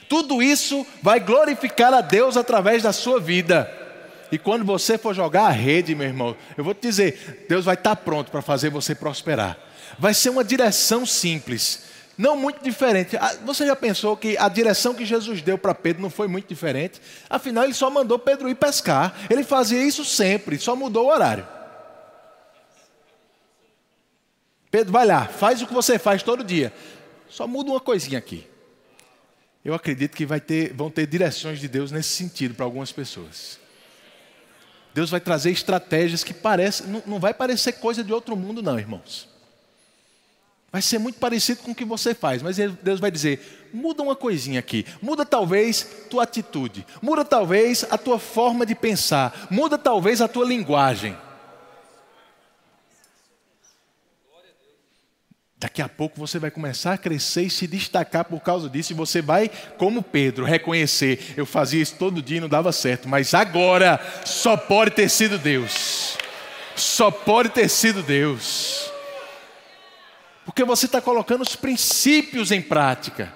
[0.08, 3.70] Tudo isso vai glorificar a Deus através da sua vida.
[4.32, 7.74] E quando você for jogar a rede, meu irmão, eu vou te dizer, Deus vai
[7.74, 9.56] estar tá pronto para fazer você prosperar.
[9.98, 11.89] Vai ser uma direção simples
[12.20, 13.16] não muito diferente.
[13.16, 16.46] Ah, você já pensou que a direção que Jesus deu para Pedro não foi muito
[16.46, 17.00] diferente?
[17.30, 19.14] Afinal, ele só mandou Pedro ir pescar.
[19.30, 21.48] Ele fazia isso sempre, só mudou o horário.
[24.70, 26.74] Pedro, vai lá, faz o que você faz todo dia.
[27.26, 28.46] Só muda uma coisinha aqui.
[29.64, 33.58] Eu acredito que ter, vão ter direções de Deus nesse sentido para algumas pessoas.
[34.92, 38.78] Deus vai trazer estratégias que parece, não, não vai parecer coisa de outro mundo, não,
[38.78, 39.29] irmãos.
[40.72, 44.14] Vai ser muito parecido com o que você faz, mas Deus vai dizer: muda uma
[44.14, 50.20] coisinha aqui, muda talvez tua atitude, muda talvez a tua forma de pensar, muda talvez
[50.20, 51.16] a tua linguagem.
[55.56, 58.96] Daqui a pouco você vai começar a crescer e se destacar por causa disso, e
[58.96, 63.34] você vai, como Pedro, reconhecer: eu fazia isso todo dia e não dava certo, mas
[63.34, 66.16] agora só pode ter sido Deus.
[66.76, 68.89] Só pode ter sido Deus.
[70.44, 73.32] Porque você está colocando os princípios em prática.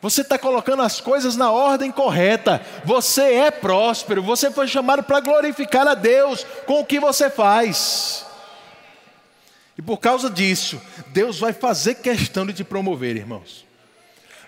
[0.00, 2.64] Você está colocando as coisas na ordem correta.
[2.84, 4.22] Você é próspero.
[4.22, 8.24] Você foi chamado para glorificar a Deus com o que você faz.
[9.76, 13.64] E por causa disso, Deus vai fazer questão de te promover, irmãos.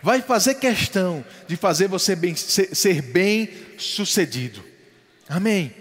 [0.03, 4.65] Vai fazer questão de fazer você bem, ser, ser bem sucedido.
[5.29, 5.80] Amém.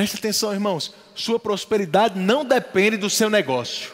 [0.00, 0.94] Preste atenção, irmãos.
[1.14, 3.92] Sua prosperidade não depende do seu negócio.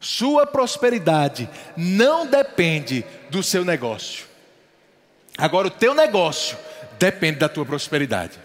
[0.00, 1.46] Sua prosperidade
[1.76, 4.24] não depende do seu negócio.
[5.36, 6.56] Agora, o teu negócio
[6.98, 8.40] depende da tua prosperidade.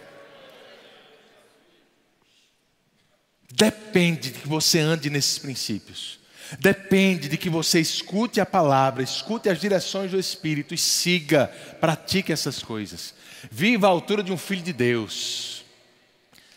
[3.49, 6.19] Depende de que você ande nesses princípios.
[6.59, 11.47] Depende de que você escute a palavra, escute as direções do Espírito e siga,
[11.79, 13.13] pratique essas coisas.
[13.49, 15.63] Viva a altura de um filho de Deus.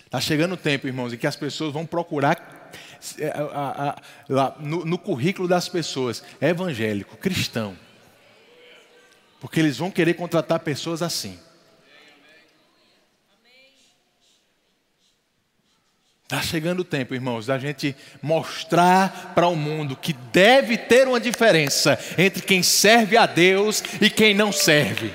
[0.04, 2.72] Está chegando o tempo, irmãos, em que as pessoas vão procurar
[3.18, 3.33] é,
[4.28, 7.76] lá, no, no currículo das pessoas, evangélico, cristão.
[9.40, 11.38] Porque eles vão querer contratar pessoas assim.
[16.35, 21.20] Está chegando o tempo, irmãos, da gente mostrar para o mundo que deve ter uma
[21.20, 25.14] diferença entre quem serve a Deus e quem não serve.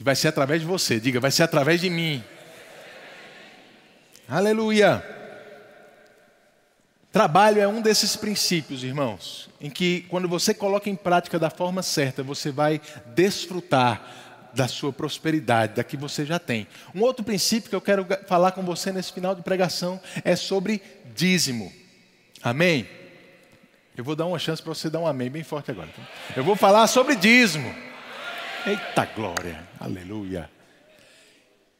[0.00, 2.24] Vai ser através de você, diga, vai ser através de mim.
[4.26, 5.04] Aleluia.
[7.12, 11.82] Trabalho é um desses princípios, irmãos, em que quando você coloca em prática da forma
[11.82, 12.80] certa, você vai
[13.14, 14.23] desfrutar
[14.54, 16.66] da sua prosperidade, da que você já tem.
[16.94, 20.82] Um outro princípio que eu quero falar com você nesse final de pregação é sobre
[21.14, 21.72] dízimo.
[22.42, 22.88] Amém?
[23.96, 25.88] Eu vou dar uma chance para você dar um amém bem forte agora.
[25.88, 26.02] Tá?
[26.36, 27.72] Eu vou falar sobre dízimo.
[28.66, 30.50] Eita glória, aleluia.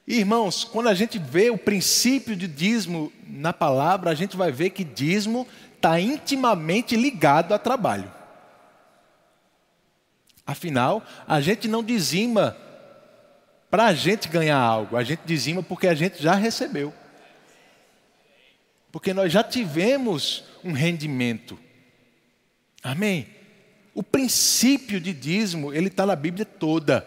[0.06, 4.70] Irmãos, quando a gente vê o princípio de dízimo na palavra, a gente vai ver
[4.70, 8.12] que dízimo está intimamente ligado a trabalho.
[10.46, 12.56] Afinal, a gente não dizima
[13.70, 16.92] para a gente ganhar algo, a gente dizima porque a gente já recebeu.
[18.92, 21.58] Porque nós já tivemos um rendimento.
[22.82, 23.26] Amém?
[23.94, 27.06] O princípio de dízimo, ele está na Bíblia toda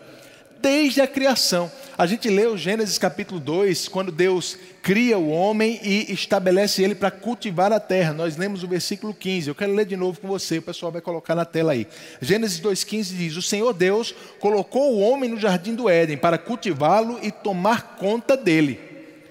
[0.61, 1.71] desde a criação.
[1.97, 7.09] A gente leu Gênesis capítulo 2, quando Deus cria o homem e estabelece ele para
[7.09, 8.13] cultivar a terra.
[8.13, 9.47] Nós lemos o versículo 15.
[9.47, 11.87] Eu quero ler de novo com você, o pessoal vai colocar na tela aí.
[12.21, 17.19] Gênesis 2,15 diz: O Senhor Deus colocou o homem no jardim do Éden para cultivá-lo
[17.21, 18.79] e tomar conta dele.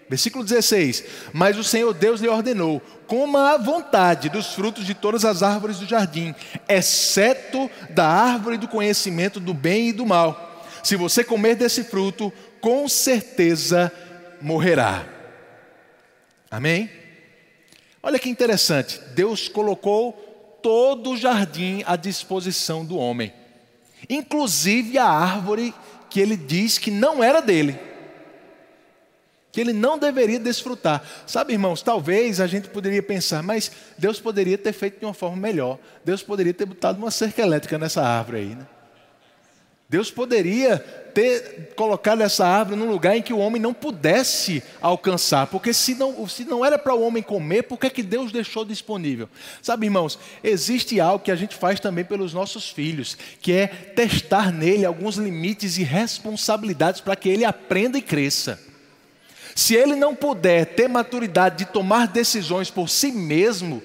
[0.09, 5.25] Versículo 16: Mas o Senhor Deus lhe ordenou: coma à vontade dos frutos de todas
[5.25, 6.35] as árvores do jardim,
[6.69, 10.46] exceto da árvore do conhecimento do bem e do mal
[10.87, 13.91] se você comer desse fruto, com certeza
[14.41, 15.05] morrerá.
[16.49, 16.89] Amém?
[18.01, 20.13] Olha que interessante, Deus colocou
[20.63, 23.33] todo o jardim à disposição do homem,
[24.09, 25.75] inclusive a árvore
[26.09, 27.77] que ele diz que não era dele,
[29.51, 31.03] que ele não deveria desfrutar.
[31.27, 35.37] Sabe, irmãos, talvez a gente poderia pensar, mas Deus poderia ter feito de uma forma
[35.37, 38.67] melhor, Deus poderia ter botado uma cerca elétrica nessa árvore aí, né?
[39.89, 40.79] Deus poderia
[41.15, 45.95] ter colocado essa árvore num lugar em que o homem não pudesse alcançar, porque se
[45.95, 49.29] não, se não era para o homem comer, por que, que Deus deixou disponível?
[49.63, 54.53] Sabe, irmãos, existe algo que a gente faz também pelos nossos filhos, que é testar
[54.53, 58.61] nele alguns limites e responsabilidades para que ele aprenda e cresça.
[59.55, 63.83] Se ele não puder ter maturidade de tomar decisões por si mesmo,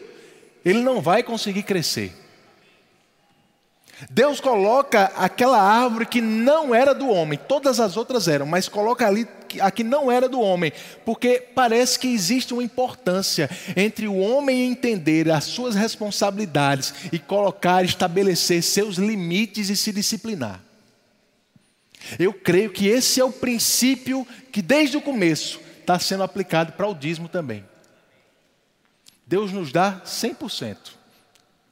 [0.65, 2.11] ele não vai conseguir crescer.
[4.09, 9.05] Deus coloca aquela árvore que não era do homem, todas as outras eram, mas coloca
[9.05, 9.27] ali
[9.59, 10.71] a que não era do homem,
[11.05, 17.83] porque parece que existe uma importância entre o homem entender as suas responsabilidades e colocar,
[17.83, 20.61] estabelecer seus limites e se disciplinar.
[22.17, 26.87] Eu creio que esse é o princípio que desde o começo está sendo aplicado para
[26.87, 27.63] o dízimo também.
[29.27, 31.00] Deus nos dá 100%.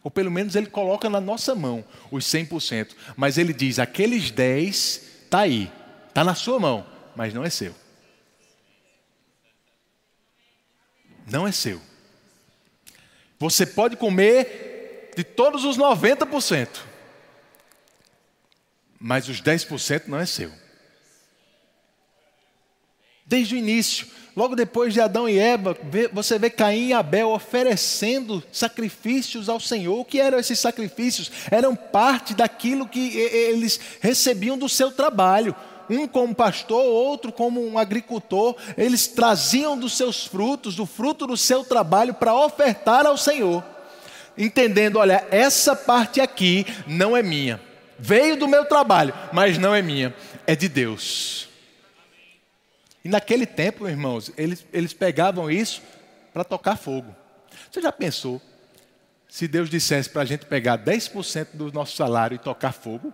[0.03, 2.95] Ou pelo menos ele coloca na nossa mão os 100%.
[3.17, 4.75] Mas ele diz: aqueles 10
[5.23, 5.71] está aí,
[6.07, 6.85] está na sua mão,
[7.15, 7.75] mas não é seu.
[11.29, 11.81] Não é seu.
[13.37, 16.79] Você pode comer de todos os 90%,
[18.99, 20.51] mas os 10% não é seu.
[23.25, 24.07] Desde o início,
[24.39, 25.75] logo depois de Adão e Eva,
[26.13, 29.99] você vê Caim e Abel oferecendo sacrifícios ao Senhor.
[29.99, 31.29] O que eram esses sacrifícios?
[31.51, 35.53] Eram parte daquilo que eles recebiam do seu trabalho.
[35.89, 41.35] Um como pastor, outro como um agricultor, eles traziam dos seus frutos, do fruto do
[41.35, 43.61] seu trabalho, para ofertar ao Senhor,
[44.37, 47.59] entendendo: olha, essa parte aqui não é minha,
[47.97, 50.15] veio do meu trabalho, mas não é minha,
[50.47, 51.48] é de Deus.
[53.03, 55.81] E naquele tempo, irmãos, eles, eles pegavam isso
[56.33, 57.15] para tocar fogo.
[57.71, 58.41] Você já pensou
[59.27, 63.13] se Deus dissesse para a gente pegar 10% do nosso salário e tocar fogo?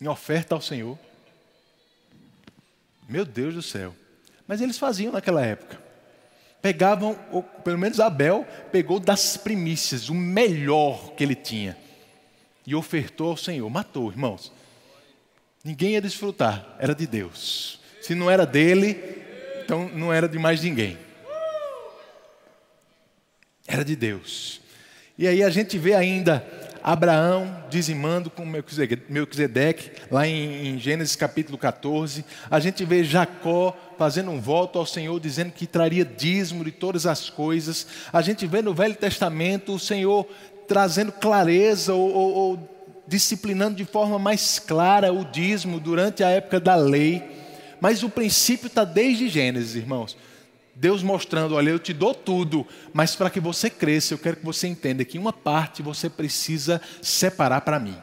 [0.00, 0.98] Em oferta ao Senhor.
[3.08, 3.94] Meu Deus do céu.
[4.46, 5.80] Mas eles faziam naquela época.
[6.62, 11.76] Pegavam, ou pelo menos Abel pegou das primícias, o melhor que ele tinha
[12.66, 13.68] e ofertou ao Senhor.
[13.70, 14.52] Matou, irmãos.
[15.64, 17.80] Ninguém ia desfrutar, era de Deus.
[18.00, 18.96] Se não era dele,
[19.64, 20.96] então não era de mais ninguém.
[23.66, 24.60] Era de Deus.
[25.18, 26.46] E aí a gente vê ainda
[26.86, 32.24] Abraão dizimando com Melquisedeque, lá em, Gênesis capítulo 14.
[32.48, 37.04] A gente vê Jacó fazendo um voto ao Senhor, dizendo que traria dízimo de todas
[37.04, 37.88] as coisas.
[38.12, 40.28] A gente vê no Velho Testamento o Senhor
[40.66, 46.58] trazendo clareza ou, ou, ou disciplinando de forma mais clara o dízimo durante a época
[46.58, 47.22] da lei.
[47.80, 50.16] Mas o princípio está desde Gênesis, irmãos.
[50.74, 54.44] Deus mostrando, olha, eu te dou tudo, mas para que você cresça, eu quero que
[54.44, 57.96] você entenda que uma parte você precisa separar para mim.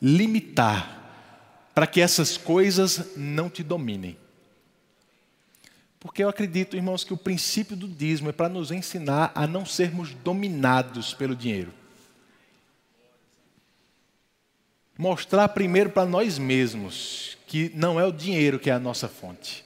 [0.00, 4.16] Limitar, para que essas coisas não te dominem.
[6.06, 9.66] Porque eu acredito, irmãos, que o princípio do dízimo é para nos ensinar a não
[9.66, 11.74] sermos dominados pelo dinheiro.
[14.96, 19.64] Mostrar primeiro para nós mesmos que não é o dinheiro que é a nossa fonte.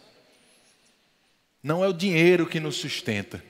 [1.62, 3.44] Não é o dinheiro que nos sustenta.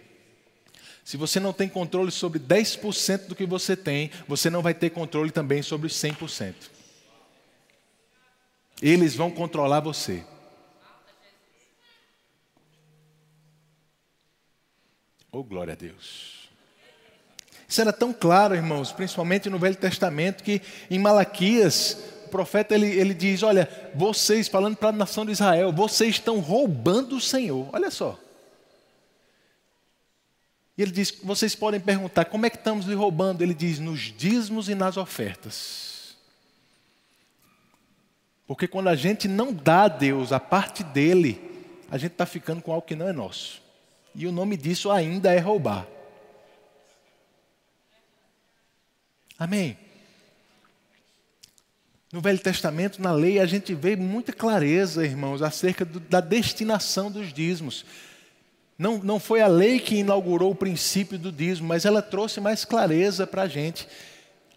[1.05, 4.91] Se você não tem controle sobre 10% do que você tem, você não vai ter
[4.91, 6.55] controle também sobre os 100%.
[8.83, 10.25] Eles vão controlar você.
[15.33, 16.49] Oh, glória a Deus.
[17.69, 20.61] Isso era tão claro, irmãos, principalmente no Velho Testamento, que
[20.91, 25.73] em Malaquias, o profeta ele, ele diz: Olha, vocês, falando para a nação de Israel,
[25.73, 27.69] vocês estão roubando o Senhor.
[27.73, 28.19] Olha só.
[30.77, 33.43] E ele diz: Vocês podem perguntar, como é que estamos lhe roubando?
[33.43, 36.17] Ele diz: Nos dízimos e nas ofertas.
[38.49, 41.41] Porque quando a gente não dá a Deus a parte dele,
[41.89, 43.63] a gente está ficando com algo que não é nosso.
[44.15, 45.87] E o nome disso ainda é roubar.
[49.39, 49.79] Amém?
[52.13, 57.11] No Velho Testamento, na lei, a gente vê muita clareza, irmãos, acerca do, da destinação
[57.11, 57.87] dos dízimos.
[58.77, 62.65] Não, não foi a lei que inaugurou o princípio do dízimo, mas ela trouxe mais
[62.65, 63.87] clareza para a gente.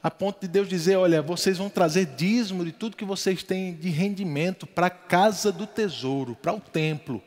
[0.02, 3.76] A ponto de Deus dizer: olha, vocês vão trazer dízimo de tudo que vocês têm
[3.76, 7.22] de rendimento para a casa do tesouro, para o templo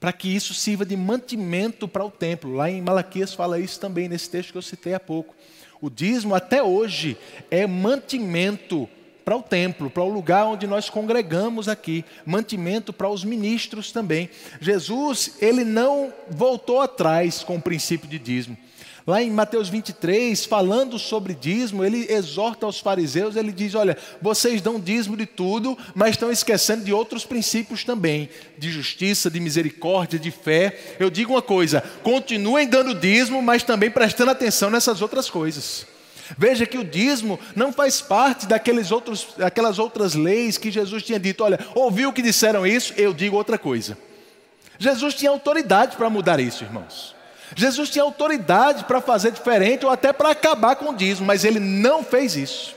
[0.00, 2.54] para que isso sirva de mantimento para o templo.
[2.54, 5.34] Lá em Malaquias fala isso também, nesse texto que eu citei há pouco.
[5.78, 7.18] O dízimo, até hoje,
[7.50, 8.88] é mantimento
[9.24, 14.30] para o templo, para o lugar onde nós congregamos aqui, mantimento para os ministros também.
[14.60, 18.56] Jesus, ele não voltou atrás com o princípio de dízimo.
[19.06, 24.60] Lá em Mateus 23, falando sobre dízimo, ele exorta aos fariseus, ele diz: Olha, vocês
[24.60, 28.28] dão dízimo de tudo, mas estão esquecendo de outros princípios também,
[28.58, 30.78] de justiça, de misericórdia, de fé.
[30.98, 35.86] Eu digo uma coisa: continuem dando dízimo, mas também prestando atenção nessas outras coisas.
[36.36, 41.18] Veja que o dízimo não faz parte daqueles outros, daquelas outras leis que Jesus tinha
[41.18, 43.96] dito: Olha, ouviu que disseram isso, eu digo outra coisa.
[44.78, 47.19] Jesus tinha autoridade para mudar isso, irmãos.
[47.56, 51.58] Jesus tinha autoridade para fazer diferente ou até para acabar com o dízimo, mas ele
[51.58, 52.76] não fez isso.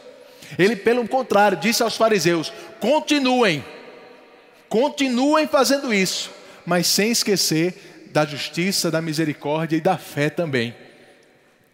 [0.58, 3.64] Ele, pelo contrário, disse aos fariseus: continuem,
[4.70, 6.32] continuem fazendo isso,
[6.66, 10.76] mas sem esquecer da justiça, da misericórdia e da fé também.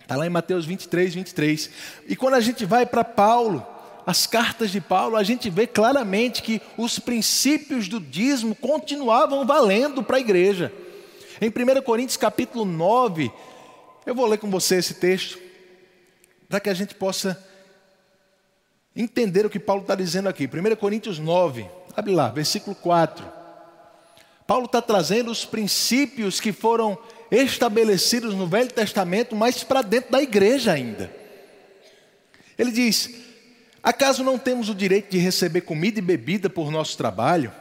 [0.01, 1.69] Está lá em Mateus 23, 23.
[2.07, 3.65] E quando a gente vai para Paulo,
[4.07, 10.01] as cartas de Paulo, a gente vê claramente que os princípios do dízimo continuavam valendo
[10.01, 10.73] para a igreja.
[11.41, 13.31] Em 1 Coríntios capítulo 9,
[14.05, 15.39] eu vou ler com você esse texto,
[16.49, 17.41] para que a gente possa
[18.93, 20.45] entender o que Paulo está dizendo aqui.
[20.47, 21.65] 1 Coríntios 9,
[21.95, 23.25] abre lá, versículo 4.
[24.45, 26.97] Paulo está trazendo os princípios que foram
[27.31, 31.09] estabelecidos no Velho Testamento, mas para dentro da igreja ainda.
[32.57, 33.11] Ele diz:
[33.81, 37.53] Acaso não temos o direito de receber comida e bebida por nosso trabalho?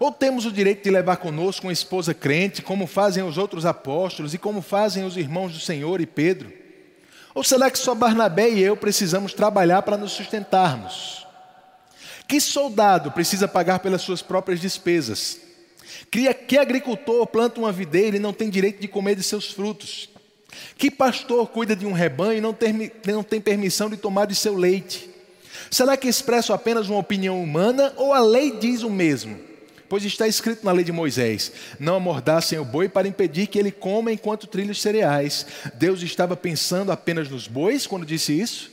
[0.00, 4.32] Ou temos o direito de levar conosco uma esposa crente, como fazem os outros apóstolos
[4.32, 6.50] e como fazem os irmãos do Senhor e Pedro?
[7.34, 11.26] Ou será que só Barnabé e eu precisamos trabalhar para nos sustentarmos?
[12.26, 15.38] Que soldado precisa pagar pelas suas próprias despesas?
[16.10, 20.08] Que agricultor planta uma videira e não tem direito de comer de seus frutos?
[20.78, 22.56] Que pastor cuida de um rebanho e não
[23.06, 25.10] não tem permissão de tomar de seu leite?
[25.70, 29.49] Será que expresso apenas uma opinião humana ou a lei diz o mesmo?
[29.90, 33.72] Pois está escrito na lei de Moisés: Não amordassem o boi para impedir que ele
[33.72, 35.44] coma enquanto trilha os cereais.
[35.74, 38.70] Deus estava pensando apenas nos bois quando disse isso?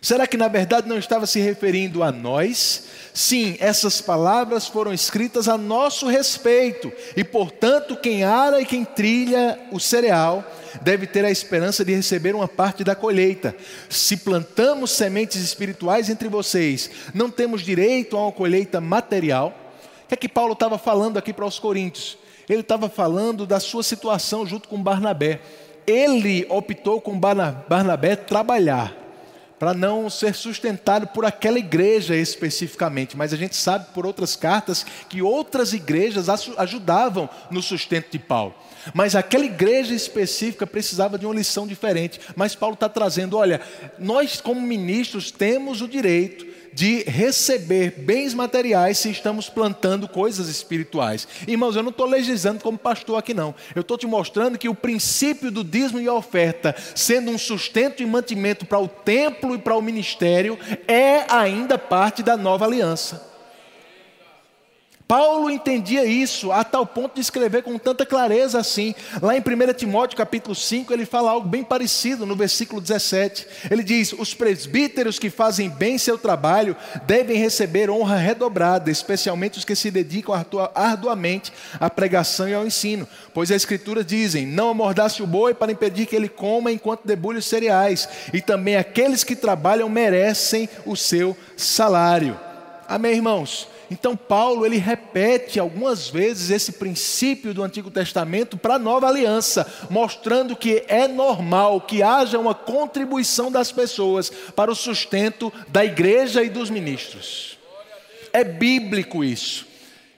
[0.00, 2.84] Será que na verdade não estava se referindo a nós?
[3.12, 9.58] Sim, essas palavras foram escritas a nosso respeito, e portanto, quem ara e quem trilha
[9.72, 10.48] o cereal
[10.80, 13.52] deve ter a esperança de receber uma parte da colheita.
[13.88, 19.64] Se plantamos sementes espirituais entre vocês, não temos direito a uma colheita material
[20.08, 22.18] que é que Paulo estava falando aqui para os coríntios?
[22.48, 25.40] Ele estava falando da sua situação junto com Barnabé.
[25.86, 28.96] Ele optou com Barnabé trabalhar
[29.58, 34.86] para não ser sustentado por aquela igreja especificamente, mas a gente sabe por outras cartas
[35.08, 38.54] que outras igrejas ajudavam no sustento de Paulo.
[38.94, 42.20] Mas aquela igreja específica precisava de uma lição diferente.
[42.36, 43.60] Mas Paulo está trazendo: olha,
[43.98, 46.47] nós como ministros temos o direito
[46.78, 51.26] de receber bens materiais se estamos plantando coisas espirituais.
[51.44, 53.52] Irmãos, eu não estou legislando como pastor aqui, não.
[53.74, 58.06] Eu estou te mostrando que o princípio do dízimo e oferta, sendo um sustento e
[58.06, 60.56] mantimento para o templo e para o ministério,
[60.86, 63.26] é ainda parte da nova aliança.
[65.08, 68.94] Paulo entendia isso a tal ponto de escrever com tanta clareza assim.
[69.22, 73.46] Lá em 1 Timóteo capítulo 5, ele fala algo bem parecido no versículo 17.
[73.70, 79.64] Ele diz: Os presbíteros que fazem bem seu trabalho devem receber honra redobrada, especialmente os
[79.64, 80.34] que se dedicam
[80.74, 83.08] arduamente à pregação e ao ensino.
[83.32, 87.38] Pois as escrituras dizem: Não amordace o boi para impedir que ele coma enquanto debulhe
[87.38, 92.38] os cereais, e também aqueles que trabalham merecem o seu salário.
[92.86, 93.77] Amém, irmãos?
[93.90, 99.66] Então Paulo ele repete algumas vezes esse princípio do Antigo Testamento para a Nova Aliança,
[99.88, 106.42] mostrando que é normal que haja uma contribuição das pessoas para o sustento da igreja
[106.42, 107.58] e dos ministros.
[108.32, 109.66] É bíblico isso.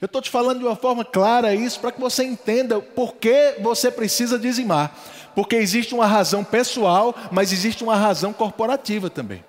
[0.00, 3.56] Eu estou te falando de uma forma clara isso para que você entenda por que
[3.60, 4.96] você precisa dizimar.
[5.34, 9.44] Porque existe uma razão pessoal, mas existe uma razão corporativa também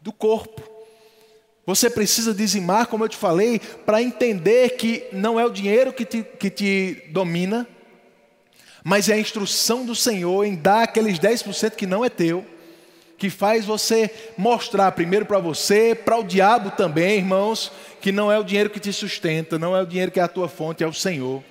[0.00, 0.75] do corpo.
[1.66, 6.04] Você precisa dizimar, como eu te falei, para entender que não é o dinheiro que
[6.04, 7.66] te, que te domina,
[8.84, 12.46] mas é a instrução do Senhor em dar aqueles 10% que não é teu,
[13.18, 14.08] que faz você
[14.38, 18.78] mostrar primeiro para você, para o diabo também, irmãos, que não é o dinheiro que
[18.78, 21.42] te sustenta, não é o dinheiro que é a tua fonte, é o Senhor.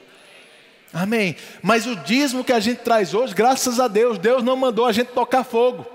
[0.93, 1.35] Amém.
[1.61, 4.93] Mas o dízimo que a gente traz hoje, graças a Deus, Deus não mandou a
[4.93, 5.94] gente tocar fogo.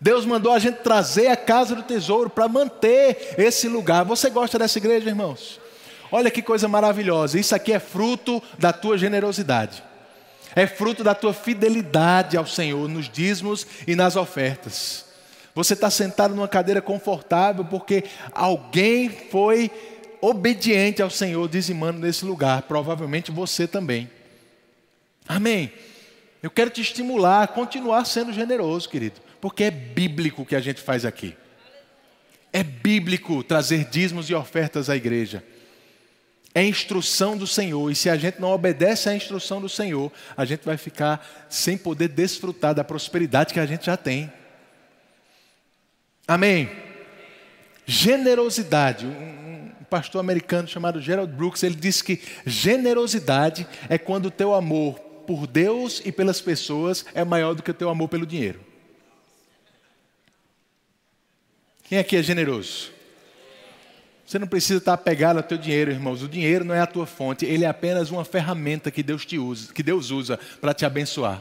[0.00, 4.04] Deus mandou a gente trazer a casa do tesouro para manter esse lugar.
[4.04, 5.60] Você gosta dessa igreja, irmãos?
[6.10, 7.38] Olha que coisa maravilhosa.
[7.38, 9.82] Isso aqui é fruto da tua generosidade.
[10.54, 15.04] É fruto da tua fidelidade ao Senhor nos dízimos e nas ofertas.
[15.54, 19.70] Você está sentado numa cadeira confortável porque alguém foi
[20.20, 22.62] obediente ao Senhor dizimando nesse lugar.
[22.62, 24.08] Provavelmente você também.
[25.26, 25.72] Amém.
[26.40, 30.60] Eu quero te estimular a continuar sendo generoso, querido porque é bíblico o que a
[30.60, 31.36] gente faz aqui.
[32.52, 35.44] É bíblico trazer dízimos e ofertas à igreja.
[36.54, 40.44] É instrução do Senhor, e se a gente não obedece à instrução do Senhor, a
[40.44, 44.32] gente vai ficar sem poder desfrutar da prosperidade que a gente já tem.
[46.26, 46.70] Amém?
[47.86, 49.06] Generosidade.
[49.06, 54.98] Um pastor americano chamado Gerald Brooks, ele disse que generosidade é quando o teu amor
[55.26, 58.67] por Deus e pelas pessoas é maior do que o teu amor pelo dinheiro.
[61.88, 62.90] Quem aqui é generoso?
[64.26, 66.22] Você não precisa estar apegado ao teu dinheiro, irmãos.
[66.22, 69.38] O dinheiro não é a tua fonte, ele é apenas uma ferramenta que Deus te
[69.38, 71.40] usa, que Deus usa para te abençoar.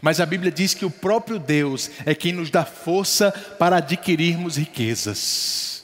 [0.00, 4.56] Mas a Bíblia diz que o próprio Deus é quem nos dá força para adquirirmos
[4.56, 5.82] riquezas.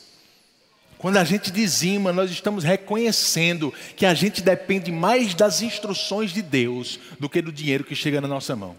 [0.96, 6.42] Quando a gente dizima, nós estamos reconhecendo que a gente depende mais das instruções de
[6.42, 8.76] Deus do que do dinheiro que chega na nossa mão.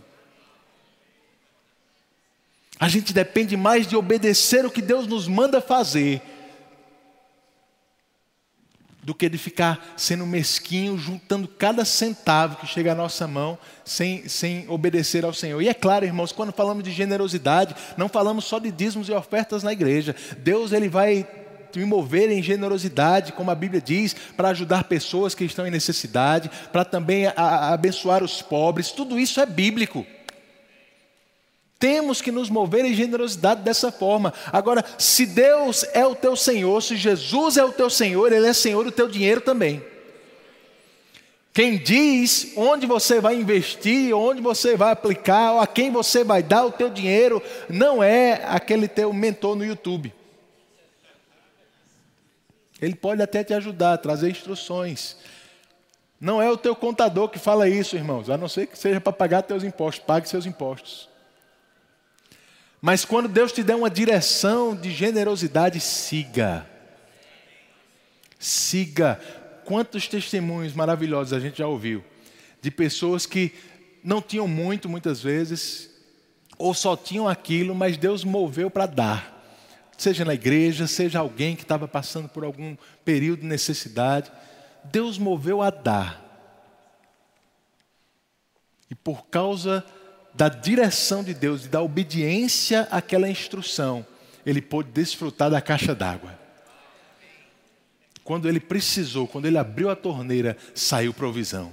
[2.81, 6.19] A gente depende mais de obedecer o que Deus nos manda fazer
[9.03, 13.55] do que de ficar sendo mesquinho, juntando cada centavo que chega à nossa mão
[13.85, 15.61] sem, sem obedecer ao Senhor.
[15.61, 19.61] E é claro, irmãos, quando falamos de generosidade, não falamos só de dízimos e ofertas
[19.61, 20.15] na igreja.
[20.39, 21.27] Deus ele vai
[21.75, 26.49] me mover em generosidade, como a Bíblia diz, para ajudar pessoas que estão em necessidade,
[26.71, 28.89] para também a, a abençoar os pobres.
[28.89, 30.03] Tudo isso é bíblico.
[31.81, 34.31] Temos que nos mover em generosidade dessa forma.
[34.53, 38.53] Agora, se Deus é o teu Senhor, se Jesus é o teu Senhor, Ele é
[38.53, 39.83] Senhor do teu dinheiro também.
[41.51, 46.67] Quem diz onde você vai investir, onde você vai aplicar, a quem você vai dar
[46.67, 50.13] o teu dinheiro, não é aquele teu mentor no YouTube.
[52.79, 55.17] Ele pode até te ajudar, trazer instruções.
[56.19, 59.11] Não é o teu contador que fala isso, irmãos, a não ser que seja para
[59.11, 61.10] pagar teus impostos, pague seus impostos.
[62.81, 66.67] Mas quando Deus te der uma direção de generosidade, siga.
[68.39, 69.21] Siga.
[69.63, 72.03] Quantos testemunhos maravilhosos a gente já ouviu
[72.59, 73.53] de pessoas que
[74.03, 75.89] não tinham muito, muitas vezes,
[76.57, 79.37] ou só tinham aquilo, mas Deus moveu para dar.
[79.95, 82.75] Seja na igreja, seja alguém que estava passando por algum
[83.05, 84.31] período de necessidade,
[84.85, 86.19] Deus moveu a dar.
[88.89, 89.85] E por causa
[90.33, 94.05] da direção de Deus e da obediência àquela instrução,
[94.45, 96.39] ele pôde desfrutar da caixa d'água.
[98.23, 101.71] Quando ele precisou, quando ele abriu a torneira, saiu provisão.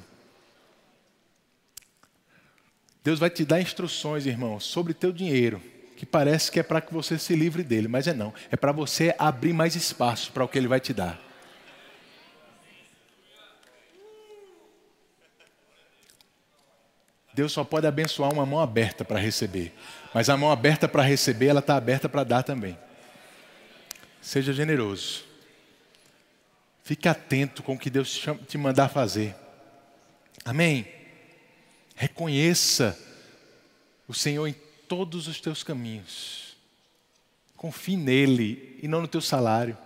[3.05, 5.63] Deus vai te dar instruções, irmão, sobre teu dinheiro,
[5.97, 8.35] que parece que é para que você se livre dele, mas é não.
[8.51, 11.28] É para você abrir mais espaço para o que ele vai te dar.
[17.39, 19.73] Deus só pode abençoar uma mão aberta para receber.
[20.13, 22.77] Mas a mão aberta para receber, ela está aberta para dar também.
[24.21, 25.25] Seja generoso.
[26.83, 29.37] Fique atento com o que Deus te mandar fazer.
[30.45, 30.85] Amém?
[31.95, 32.99] Reconheça
[34.09, 34.57] o Senhor em
[34.89, 36.57] todos os teus caminhos.
[37.57, 39.79] Confie nele e não no teu salário.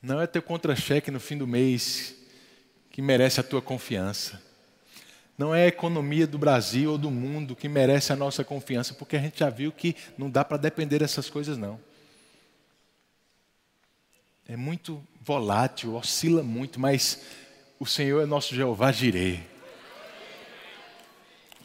[0.00, 2.16] Não é teu contra-cheque no fim do mês
[2.90, 4.45] que merece a tua confiança.
[5.36, 9.16] Não é a economia do Brasil ou do mundo que merece a nossa confiança, porque
[9.16, 11.78] a gente já viu que não dá para depender dessas coisas, não.
[14.48, 17.20] É muito volátil, oscila muito, mas
[17.78, 19.42] o Senhor é nosso Jeová Jireh.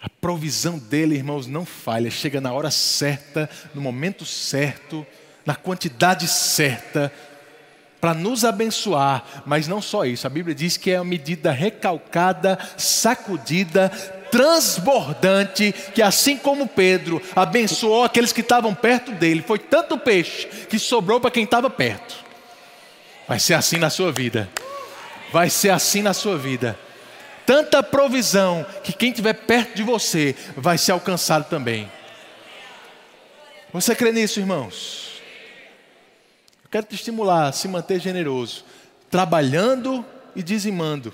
[0.02, 5.06] A provisão dele, irmãos, não falha, chega na hora certa, no momento certo,
[5.46, 7.14] na quantidade certa,
[8.02, 12.58] para nos abençoar, mas não só isso, a Bíblia diz que é uma medida recalcada,
[12.76, 13.90] sacudida,
[14.32, 20.80] transbordante, que assim como Pedro abençoou aqueles que estavam perto dele, foi tanto peixe que
[20.80, 22.16] sobrou para quem estava perto.
[23.28, 24.50] Vai ser assim na sua vida,
[25.32, 26.78] vai ser assim na sua vida.
[27.46, 31.92] Tanta provisão que quem estiver perto de você vai ser alcançado também.
[33.72, 35.11] Você crê nisso, irmãos?
[36.72, 38.64] Quero te estimular a se manter generoso,
[39.10, 41.14] trabalhando e dizimando.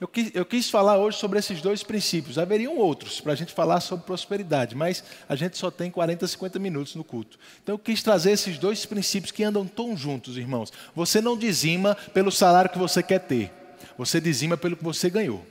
[0.00, 2.38] Eu quis, eu quis, falar hoje sobre esses dois princípios.
[2.38, 6.58] Haveriam outros para a gente falar sobre prosperidade, mas a gente só tem 40, 50
[6.58, 7.38] minutos no culto.
[7.62, 10.72] Então eu quis trazer esses dois princípios que andam tão juntos, irmãos.
[10.94, 13.52] Você não dizima pelo salário que você quer ter,
[13.98, 15.44] você dizima pelo que você ganhou.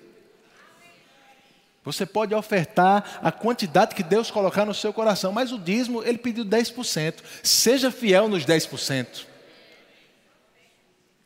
[1.83, 6.17] Você pode ofertar a quantidade que Deus colocar no seu coração, mas o dízimo, ele
[6.17, 7.17] pediu 10%.
[7.43, 9.34] Seja fiel nos 10%.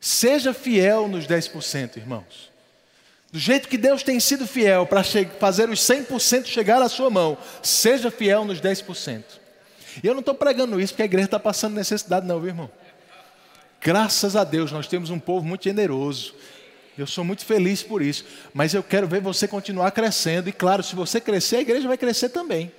[0.00, 2.50] Seja fiel nos 10%, irmãos.
[3.30, 5.04] Do jeito que Deus tem sido fiel para
[5.38, 9.22] fazer os 100% chegar à sua mão, seja fiel nos 10%.
[10.02, 12.70] E eu não estou pregando isso porque a igreja está passando necessidade, não, viu, irmão?
[13.80, 16.34] Graças a Deus, nós temos um povo muito generoso.
[16.98, 18.24] Eu sou muito feliz por isso.
[18.52, 20.48] Mas eu quero ver você continuar crescendo.
[20.48, 22.72] E claro, se você crescer, a igreja vai crescer também.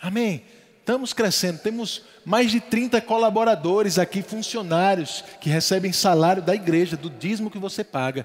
[0.00, 0.44] Amém?
[0.86, 7.10] Estamos crescendo, temos mais de 30 colaboradores aqui, funcionários, que recebem salário da igreja, do
[7.10, 8.24] dízimo que você paga.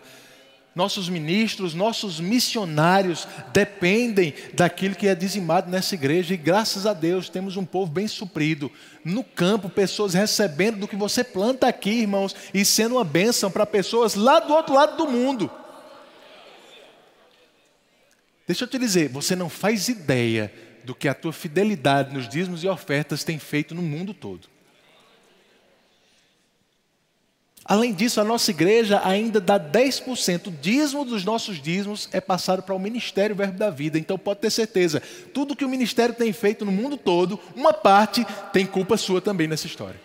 [0.75, 7.29] Nossos ministros, nossos missionários dependem daquilo que é dizimado nessa igreja, e graças a Deus
[7.29, 8.71] temos um povo bem suprido.
[9.03, 13.65] No campo, pessoas recebendo do que você planta aqui, irmãos, e sendo uma bênção para
[13.65, 15.49] pessoas lá do outro lado do mundo.
[18.45, 20.53] Deixa eu te dizer, você não faz ideia
[20.83, 24.47] do que a tua fidelidade nos dízimos e ofertas tem feito no mundo todo.
[27.63, 30.47] Além disso, a nossa igreja ainda dá 10%.
[30.47, 33.99] O dízimo dos nossos dízimos é passado para o Ministério Verbo da Vida.
[33.99, 35.01] Então pode ter certeza,
[35.33, 39.47] tudo que o ministério tem feito no mundo todo, uma parte tem culpa sua também
[39.47, 39.99] nessa história.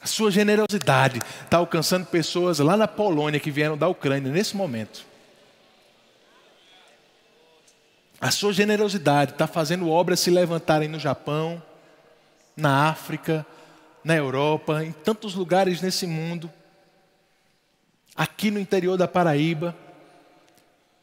[0.00, 5.09] A sua generosidade está alcançando pessoas lá na Polônia que vieram da Ucrânia nesse momento.
[8.20, 11.62] A sua generosidade está fazendo obras se levantarem no Japão,
[12.54, 13.46] na África,
[14.04, 16.52] na Europa, em tantos lugares nesse mundo,
[18.14, 19.74] aqui no interior da Paraíba,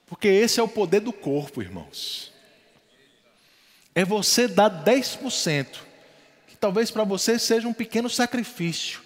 [0.05, 2.31] porque esse é o poder do corpo, irmãos.
[3.95, 5.79] É você dar 10%,
[6.47, 9.01] que talvez para você seja um pequeno sacrifício,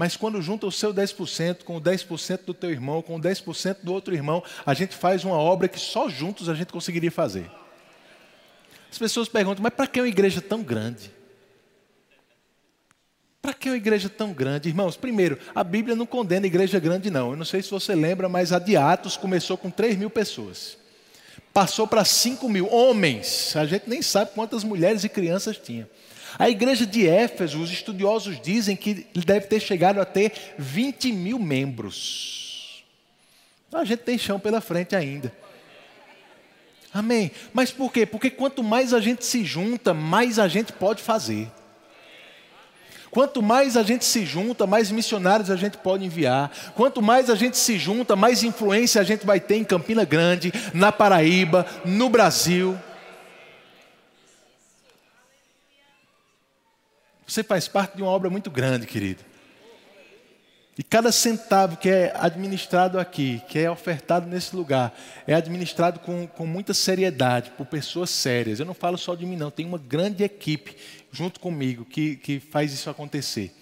[0.00, 3.80] mas quando junta o seu 10% com o 10% do teu irmão, com o 10%
[3.82, 7.50] do outro irmão, a gente faz uma obra que só juntos a gente conseguiria fazer.
[8.90, 11.10] As pessoas perguntam, mas para que uma igreja tão grande?
[13.42, 14.70] Para que uma igreja tão grande?
[14.70, 17.32] Irmãos, primeiro, a Bíblia não condena igreja grande, não.
[17.32, 20.78] Eu não sei se você lembra, mas a de Atos começou com 3 mil pessoas.
[21.52, 23.54] Passou para 5 mil homens.
[23.54, 25.86] A gente nem sabe quantas mulheres e crianças tinha.
[26.38, 31.38] A igreja de Éfeso, os estudiosos dizem que deve ter chegado a ter 20 mil
[31.38, 32.84] membros.
[33.72, 35.32] A gente tem chão pela frente ainda.
[36.92, 37.30] Amém.
[37.52, 38.04] Mas por quê?
[38.04, 41.48] Porque quanto mais a gente se junta, mais a gente pode fazer.
[43.10, 46.50] Quanto mais a gente se junta, mais missionários a gente pode enviar.
[46.76, 50.52] Quanto mais a gente se junta, mais influência a gente vai ter em Campina Grande,
[50.72, 52.78] na Paraíba, no Brasil.
[57.30, 59.22] Você faz parte de uma obra muito grande, querido.
[60.76, 64.92] E cada centavo que é administrado aqui, que é ofertado nesse lugar,
[65.28, 68.58] é administrado com, com muita seriedade, por pessoas sérias.
[68.58, 69.48] Eu não falo só de mim, não.
[69.48, 70.76] Tem uma grande equipe
[71.12, 73.54] junto comigo que, que faz isso acontecer.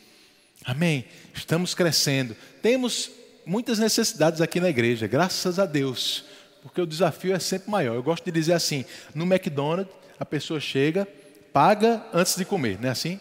[0.64, 1.05] Amém?
[1.35, 2.35] Estamos crescendo.
[2.62, 3.11] Temos
[3.45, 6.25] muitas necessidades aqui na igreja, graças a Deus,
[6.62, 7.97] porque o desafio é sempre maior.
[7.97, 11.07] Eu gosto de dizer assim: no McDonald's, a pessoa chega,
[11.53, 13.21] paga antes de comer, não é assim?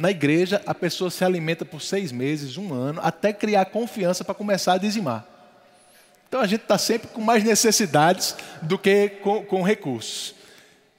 [0.00, 4.34] Na igreja, a pessoa se alimenta por seis meses, um ano, até criar confiança para
[4.34, 5.26] começar a dizimar.
[6.26, 10.34] Então a gente está sempre com mais necessidades do que com, com recursos.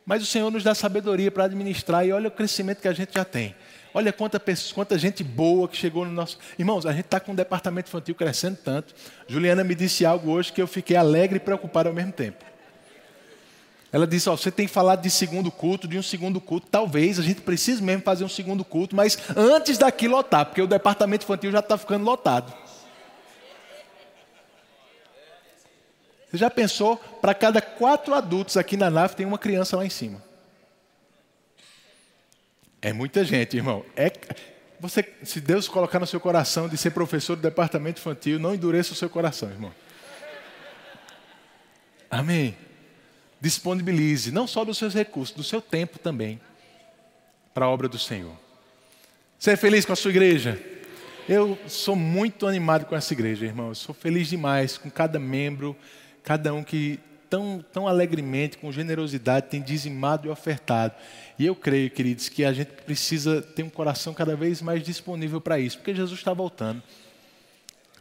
[0.05, 3.15] Mas o Senhor nos dá sabedoria para administrar e olha o crescimento que a gente
[3.15, 3.55] já tem.
[3.91, 6.37] Olha quanta, pessoa, quanta gente boa que chegou no nosso.
[6.59, 8.93] Irmãos, a gente está com o departamento infantil crescendo tanto.
[9.27, 12.50] Juliana me disse algo hoje que eu fiquei alegre e preocupado ao mesmo tempo.
[13.91, 16.67] Ela disse: Ó, você tem falado de segundo culto, de um segundo culto.
[16.71, 20.67] Talvez a gente precise mesmo fazer um segundo culto, mas antes daqui lotar, porque o
[20.67, 22.53] departamento infantil já está ficando lotado.
[26.29, 26.95] Você já pensou?
[26.95, 30.23] Para cada quatro adultos aqui na nave tem uma criança lá em cima.
[32.81, 33.85] É muita gente, irmão.
[33.97, 34.09] É,
[34.79, 38.93] você, se Deus colocar no seu coração de ser professor do departamento infantil, não endureça
[38.93, 39.73] o seu coração, irmão.
[42.09, 42.57] Amém.
[43.41, 46.39] Disponibilize, não só dos seus recursos, do seu tempo também,
[47.53, 48.35] para a obra do Senhor.
[49.37, 50.61] Você é feliz com a sua igreja?
[51.27, 53.69] Eu sou muito animado com essa igreja, irmão.
[53.69, 55.75] Eu sou feliz demais com cada membro
[56.23, 60.93] cada um que tão, tão alegremente, com generosidade, tem dizimado e ofertado.
[61.39, 65.39] E eu creio, queridos, que a gente precisa ter um coração cada vez mais disponível
[65.39, 66.81] para isso, porque Jesus está voltando.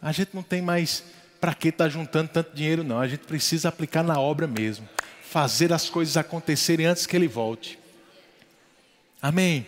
[0.03, 1.05] A gente não tem mais
[1.41, 2.99] para que estar tá juntando tanto dinheiro, não.
[2.99, 4.89] A gente precisa aplicar na obra mesmo.
[5.31, 7.79] Fazer as coisas acontecerem antes que ele volte.
[9.23, 9.65] Amém.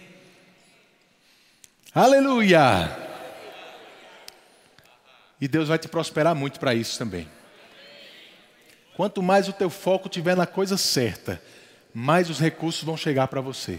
[1.95, 2.91] Aleluia!
[5.41, 7.29] E Deus vai te prosperar muito para isso também.
[8.97, 11.41] Quanto mais o teu foco estiver na coisa certa,
[11.95, 13.79] mais os recursos vão chegar para você.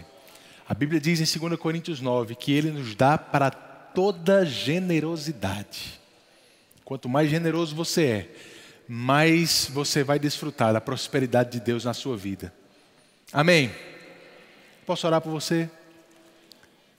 [0.65, 5.99] A Bíblia diz em 2 Coríntios 9 que Ele nos dá para toda generosidade.
[6.85, 8.52] Quanto mais generoso você é,
[8.87, 12.53] mais você vai desfrutar da prosperidade de Deus na sua vida.
[13.31, 13.71] Amém?
[14.85, 15.69] Posso orar por você?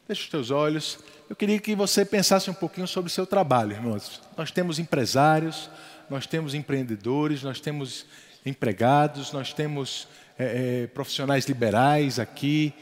[0.07, 0.99] Feche os teus olhos.
[1.29, 4.21] Eu queria que você pensasse um pouquinho sobre o seu trabalho, irmãos.
[4.37, 5.71] Nós temos empresários,
[6.09, 8.07] nós temos empreendedores, nós temos
[8.45, 10.07] empregados, nós temos
[10.39, 12.75] é, é, profissionais liberais aqui,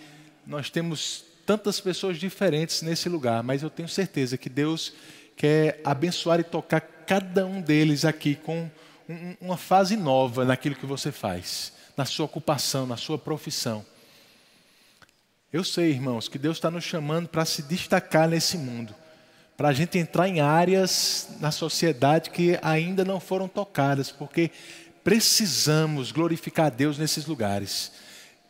[0.46, 4.92] nós temos tantas pessoas diferentes nesse lugar, mas eu tenho certeza que Deus
[5.36, 8.70] quer abençoar e tocar cada um deles aqui com
[9.40, 13.84] uma fase nova naquilo que você faz, na sua ocupação, na sua profissão.
[15.52, 18.94] Eu sei, irmãos, que Deus está nos chamando para se destacar nesse mundo
[19.56, 24.50] para a gente entrar em áreas na sociedade que ainda não foram tocadas, porque
[25.04, 27.92] precisamos glorificar a Deus nesses lugares.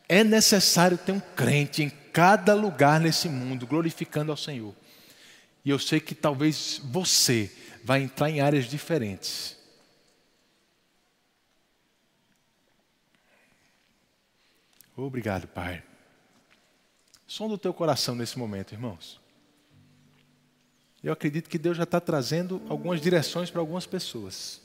[0.09, 4.75] É necessário ter um crente em cada lugar nesse mundo, glorificando ao Senhor.
[5.65, 7.51] E eu sei que talvez você
[7.85, 9.57] vai entrar em áreas diferentes.
[14.97, 15.83] Obrigado, Pai.
[17.27, 19.21] Som do teu coração nesse momento, irmãos.
[21.03, 24.61] Eu acredito que Deus já está trazendo algumas direções para algumas pessoas.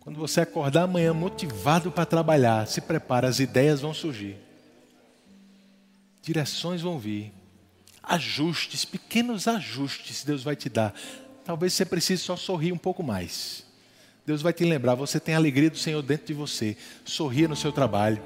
[0.00, 4.38] Quando você acordar amanhã motivado para trabalhar, se prepara, as ideias vão surgir.
[6.22, 7.30] Direções vão vir.
[8.02, 10.94] Ajustes, pequenos ajustes Deus vai te dar.
[11.48, 13.64] Talvez você precise só sorrir um pouco mais.
[14.26, 16.76] Deus vai te lembrar, você tem a alegria do Senhor dentro de você.
[17.06, 18.22] Sorria no seu trabalho.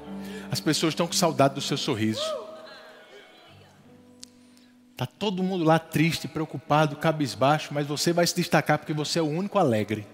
[0.51, 2.21] As pessoas estão com saudade do seu sorriso.
[4.91, 9.21] Está todo mundo lá triste, preocupado, cabisbaixo, mas você vai se destacar porque você é
[9.21, 10.05] o único alegre.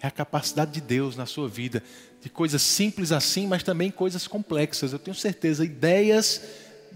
[0.00, 1.82] É a capacidade de Deus na sua vida,
[2.22, 4.94] de coisas simples assim, mas também coisas complexas.
[4.94, 6.40] Eu tenho certeza, ideias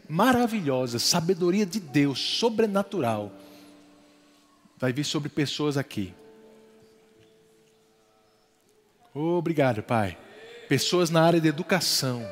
[0.09, 3.31] maravilhosas, sabedoria de Deus, sobrenatural,
[4.81, 6.15] vai vir sobre pessoas aqui.
[9.15, 10.17] Obrigado, Pai.
[10.69, 12.27] Pessoas na área de educação,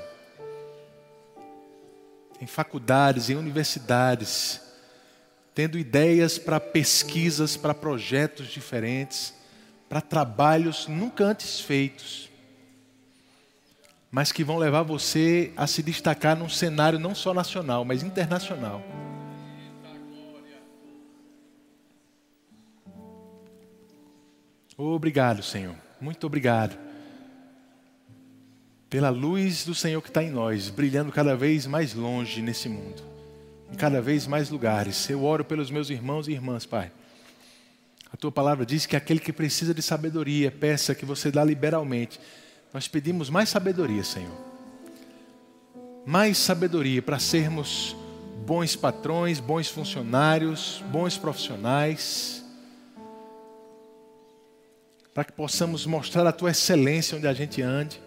[2.41, 4.63] em faculdades, em universidades,
[5.55, 9.35] tendo ideias para pesquisas, para projetos diferentes,
[9.89, 12.31] para trabalhos nunca antes feitos,
[14.11, 18.83] mas que vão levar você a se destacar num cenário não só nacional, mas internacional.
[24.81, 25.75] Obrigado, Senhor.
[26.01, 26.79] Muito obrigado
[28.89, 33.03] pela luz do Senhor que está em nós, brilhando cada vez mais longe nesse mundo,
[33.73, 35.11] em cada vez mais lugares.
[35.11, 36.93] Eu oro pelos meus irmãos e irmãs, Pai.
[38.13, 42.21] A tua palavra diz que aquele que precisa de sabedoria, peça que você dá liberalmente.
[42.73, 44.39] Nós pedimos mais sabedoria, Senhor.
[46.07, 47.97] Mais sabedoria para sermos
[48.47, 52.48] bons patrões, bons funcionários, bons profissionais
[55.19, 58.01] para que possamos mostrar a tua excelência onde a gente ande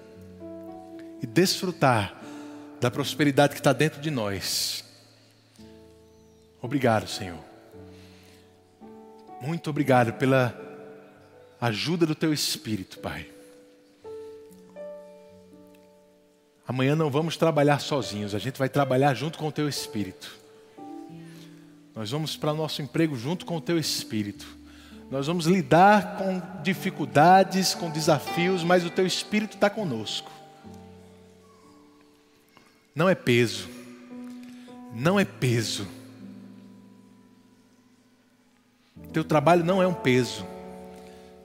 [1.21, 2.15] e desfrutar
[2.79, 4.81] da prosperidade que está dentro de nós.
[6.61, 7.43] Obrigado, Senhor.
[9.41, 10.57] Muito obrigado pela
[11.59, 13.27] ajuda do teu Espírito, Pai.
[16.65, 20.33] Amanhã não vamos trabalhar sozinhos, a gente vai trabalhar junto com o teu Espírito.
[21.93, 24.60] Nós vamos para o nosso emprego junto com o teu Espírito.
[25.11, 30.31] Nós vamos lidar com dificuldades, com desafios, mas o teu Espírito está conosco.
[32.95, 33.69] Não é peso,
[34.95, 35.85] não é peso.
[39.11, 40.47] Teu trabalho não é um peso.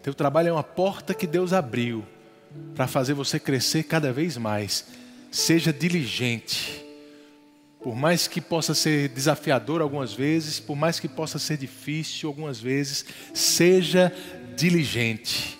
[0.00, 2.04] Teu trabalho é uma porta que Deus abriu
[2.76, 4.86] para fazer você crescer cada vez mais.
[5.32, 6.85] Seja diligente
[7.86, 12.58] por mais que possa ser desafiador algumas vezes, por mais que possa ser difícil algumas
[12.60, 14.12] vezes, seja
[14.56, 15.56] diligente.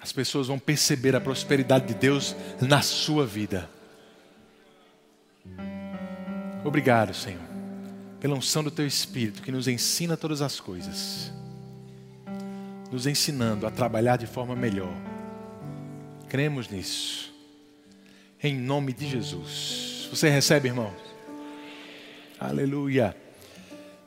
[0.00, 3.68] As pessoas vão perceber a prosperidade de Deus na sua vida.
[6.64, 7.44] Obrigado, Senhor,
[8.18, 11.30] pela unção do Teu Espírito que nos ensina todas as coisas,
[12.90, 15.11] nos ensinando a trabalhar de forma melhor
[16.32, 17.30] Cremos nisso.
[18.42, 20.08] Em nome de Jesus.
[20.10, 20.96] Você recebe, irmãos?
[22.40, 23.14] Aleluia.